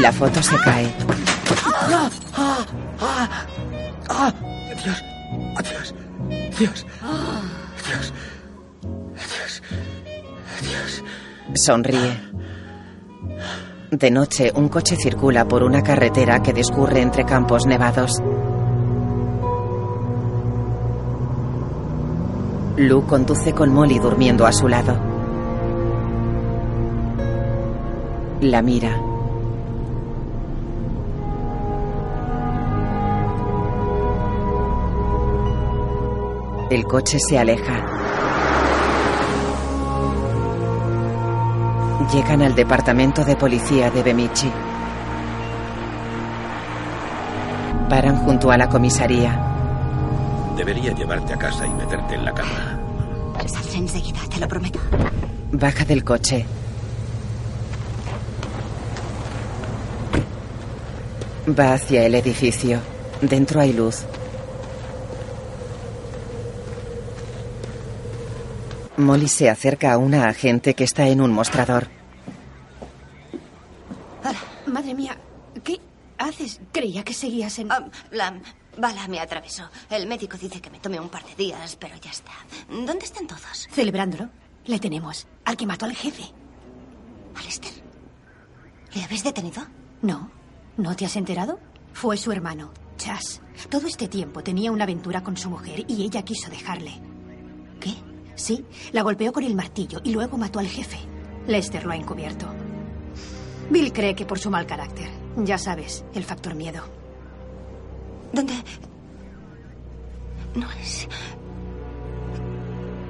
La 0.00 0.12
foto 0.12 0.42
se 0.42 0.56
cae. 0.56 0.92
¡Dios! 1.88 2.22
¡Dios! 4.82 5.04
¡Dios! 6.58 6.86
¡Dios! 7.86 8.12
¡Dios! 9.30 9.62
¡Dios! 10.62 11.04
Sonríe. 11.54 12.20
De 13.90 14.10
noche, 14.10 14.50
un 14.54 14.68
coche 14.68 14.96
circula 14.96 15.46
por 15.46 15.62
una 15.62 15.82
carretera 15.82 16.42
que 16.42 16.52
discurre 16.52 17.00
entre 17.00 17.24
campos 17.24 17.64
nevados. 17.66 18.20
Lou 22.76 23.06
conduce 23.06 23.52
con 23.52 23.72
Molly 23.72 24.00
durmiendo 24.00 24.44
a 24.44 24.52
su 24.52 24.66
lado. 24.66 24.98
La 28.40 28.60
mira. 28.60 29.13
El 36.74 36.86
coche 36.86 37.20
se 37.20 37.38
aleja. 37.38 37.86
Llegan 42.12 42.42
al 42.42 42.56
departamento 42.56 43.24
de 43.24 43.36
policía 43.36 43.92
de 43.92 44.02
Bemichi. 44.02 44.50
Paran 47.88 48.16
junto 48.16 48.50
a 48.50 48.56
la 48.56 48.68
comisaría. 48.68 49.40
Debería 50.56 50.92
llevarte 50.92 51.34
a 51.34 51.36
casa 51.36 51.64
y 51.64 51.70
meterte 51.74 52.16
en 52.16 52.24
la 52.24 52.34
cama. 52.34 52.80
Saldré 53.46 53.76
enseguida, 53.76 54.18
te 54.28 54.40
lo 54.40 54.48
prometo. 54.48 54.80
Baja 55.52 55.84
del 55.84 56.02
coche. 56.02 56.44
Va 61.56 61.74
hacia 61.74 62.04
el 62.04 62.16
edificio. 62.16 62.80
Dentro 63.20 63.60
hay 63.60 63.72
luz. 63.72 64.04
Molly 68.96 69.28
se 69.28 69.50
acerca 69.50 69.92
a 69.92 69.98
una 69.98 70.28
agente 70.28 70.74
que 70.74 70.84
está 70.84 71.08
en 71.08 71.20
un 71.20 71.32
mostrador. 71.32 71.88
Madre 74.66 74.94
mía, 74.94 75.16
¿qué 75.62 75.80
haces? 76.18 76.60
Creía 76.72 77.04
que 77.04 77.14
seguías 77.14 77.58
en... 77.58 77.68
La 78.10 78.34
bala 78.76 79.06
me 79.08 79.20
atravesó. 79.20 79.68
El 79.88 80.06
médico 80.06 80.36
dice 80.36 80.60
que 80.60 80.70
me 80.70 80.80
tome 80.80 80.98
un 80.98 81.08
par 81.08 81.24
de 81.24 81.34
días, 81.36 81.76
pero 81.76 81.94
ya 81.96 82.10
está. 82.10 82.32
¿Dónde 82.68 83.04
están 83.04 83.26
todos? 83.26 83.68
Celebrándolo. 83.70 84.30
Le 84.66 84.78
tenemos 84.78 85.26
al 85.44 85.56
que 85.56 85.66
mató 85.66 85.84
al 85.84 85.94
jefe. 85.94 86.24
¿Alister? 87.36 87.72
¿Le 88.94 89.04
habéis 89.04 89.22
detenido? 89.22 89.62
No. 90.02 90.30
¿No 90.76 90.96
te 90.96 91.04
has 91.04 91.16
enterado? 91.16 91.60
Fue 91.92 92.16
su 92.16 92.32
hermano, 92.32 92.72
Chas. 92.96 93.42
Todo 93.68 93.86
este 93.86 94.08
tiempo 94.08 94.42
tenía 94.42 94.72
una 94.72 94.84
aventura 94.84 95.22
con 95.22 95.36
su 95.36 95.50
mujer 95.50 95.84
y 95.86 96.02
ella 96.04 96.22
quiso 96.22 96.50
dejarle. 96.50 97.00
¿Qué? 97.80 97.94
Sí, 98.34 98.64
la 98.92 99.02
golpeó 99.02 99.32
con 99.32 99.44
el 99.44 99.54
martillo 99.54 100.00
y 100.04 100.12
luego 100.12 100.36
mató 100.36 100.58
al 100.58 100.66
jefe. 100.66 100.98
Lester 101.46 101.84
lo 101.84 101.92
ha 101.92 101.96
encubierto. 101.96 102.46
Bill 103.70 103.92
cree 103.92 104.14
que 104.14 104.26
por 104.26 104.38
su 104.38 104.50
mal 104.50 104.66
carácter. 104.66 105.08
Ya 105.36 105.58
sabes, 105.58 106.04
el 106.14 106.24
factor 106.24 106.54
miedo. 106.54 106.82
¿Dónde? 108.32 108.54
No 110.54 110.70
es. 110.80 111.08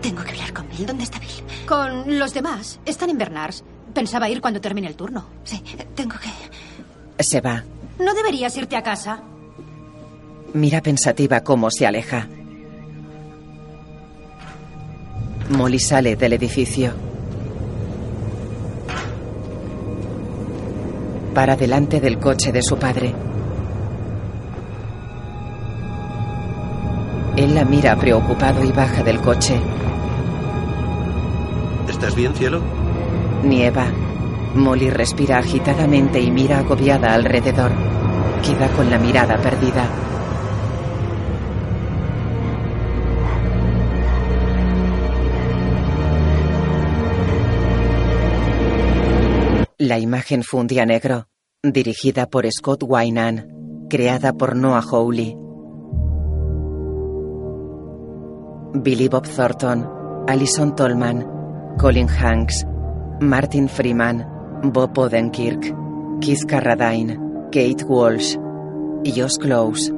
Tengo 0.01 0.23
que 0.23 0.31
hablar 0.31 0.53
con 0.53 0.69
Bill. 0.69 0.87
¿Dónde 0.87 1.05
está 1.05 1.19
Bill? 1.19 1.67
Con 1.67 2.19
los 2.19 2.35
demás. 2.35 2.81
Están 2.85 3.11
en 3.11 3.19
Bernards. 3.19 3.65
Pensaba 3.93 4.29
ir 4.29 4.41
cuando 4.41 4.61
termine 4.61 4.87
el 4.89 4.97
turno. 4.97 5.27
Sí, 5.45 5.63
tengo 5.95 6.17
que. 6.19 7.23
Se 7.23 7.41
va. 7.41 7.65
¿No 7.99 8.13
deberías 8.13 8.57
irte 8.57 8.77
a 8.77 8.83
casa? 8.83 9.23
Mira 10.53 10.83
pensativa 10.83 11.43
cómo 11.43 11.71
se 11.71 11.87
aleja. 11.87 12.29
Molly 15.51 15.79
sale 15.79 16.17
del 16.17 16.33
edificio. 16.33 16.91
Para 21.35 21.55
delante 21.55 22.01
del 22.01 22.19
coche 22.19 22.51
de 22.51 22.63
su 22.63 22.79
padre. 22.79 23.15
Él 27.37 27.55
la 27.55 27.65
mira 27.65 27.95
preocupado 27.97 28.65
y 28.65 28.73
baja 28.73 29.03
del 29.03 29.21
coche. 29.21 29.61
¿Estás 31.91 32.15
bien, 32.15 32.35
cielo? 32.35 32.63
Nieva. 33.43 33.87
Molly 34.55 34.89
respira 34.89 35.39
agitadamente 35.39 36.21
y 36.21 36.31
mira 36.31 36.61
agobiada 36.61 37.13
alrededor. 37.13 37.73
Queda 38.43 38.69
con 38.69 38.89
la 38.89 38.99
mirada 38.99 39.37
perdida. 39.37 39.89
La 49.87 49.99
imagen 49.99 50.43
fundía 50.43 50.87
negro, 50.87 51.27
dirigida 51.63 52.25
por 52.25 52.51
Scott 52.51 52.85
Wynan, 52.85 53.87
creada 53.91 54.33
por 54.33 54.57
Noah 54.57 54.81
Hawley. 54.81 55.37
Billy 58.83 59.09
Bob 59.09 59.29
Thornton, 59.29 59.87
Alison 60.27 60.75
Tolman, 60.75 61.27
Colin 61.79 62.09
Hanks, 62.09 62.65
Martin 63.21 63.69
Freeman, 63.69 64.27
Bob 64.73 64.97
Odenkirk, 64.97 65.77
Keith 66.23 66.47
Carradine, 66.47 67.19
Kate 67.53 67.85
Walsh, 67.85 68.37
Josh 69.05 69.37
Close, 69.39 69.93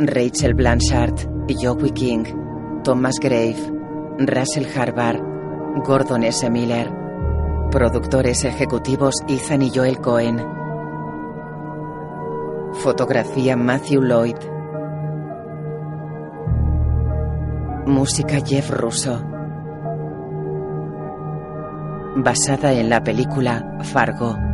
Rachel 0.00 0.52
Blanchard, 0.52 1.16
Joey 1.48 1.92
King, 1.92 2.82
Thomas 2.84 3.18
Grave, 3.18 3.70
Russell 4.18 4.66
Harvard, 4.66 5.22
Gordon 5.82 6.24
S. 6.24 6.50
Miller. 6.50 6.99
Productores 7.70 8.44
ejecutivos 8.44 9.14
Ethan 9.28 9.62
y 9.62 9.70
Joel 9.72 10.00
Cohen. 10.00 10.44
Fotografía 12.82 13.56
Matthew 13.56 14.02
Lloyd. 14.02 14.36
Música 17.86 18.40
Jeff 18.44 18.70
Russo. 18.70 19.22
Basada 22.16 22.72
en 22.72 22.90
la 22.90 23.04
película 23.04 23.78
Fargo. 23.84 24.49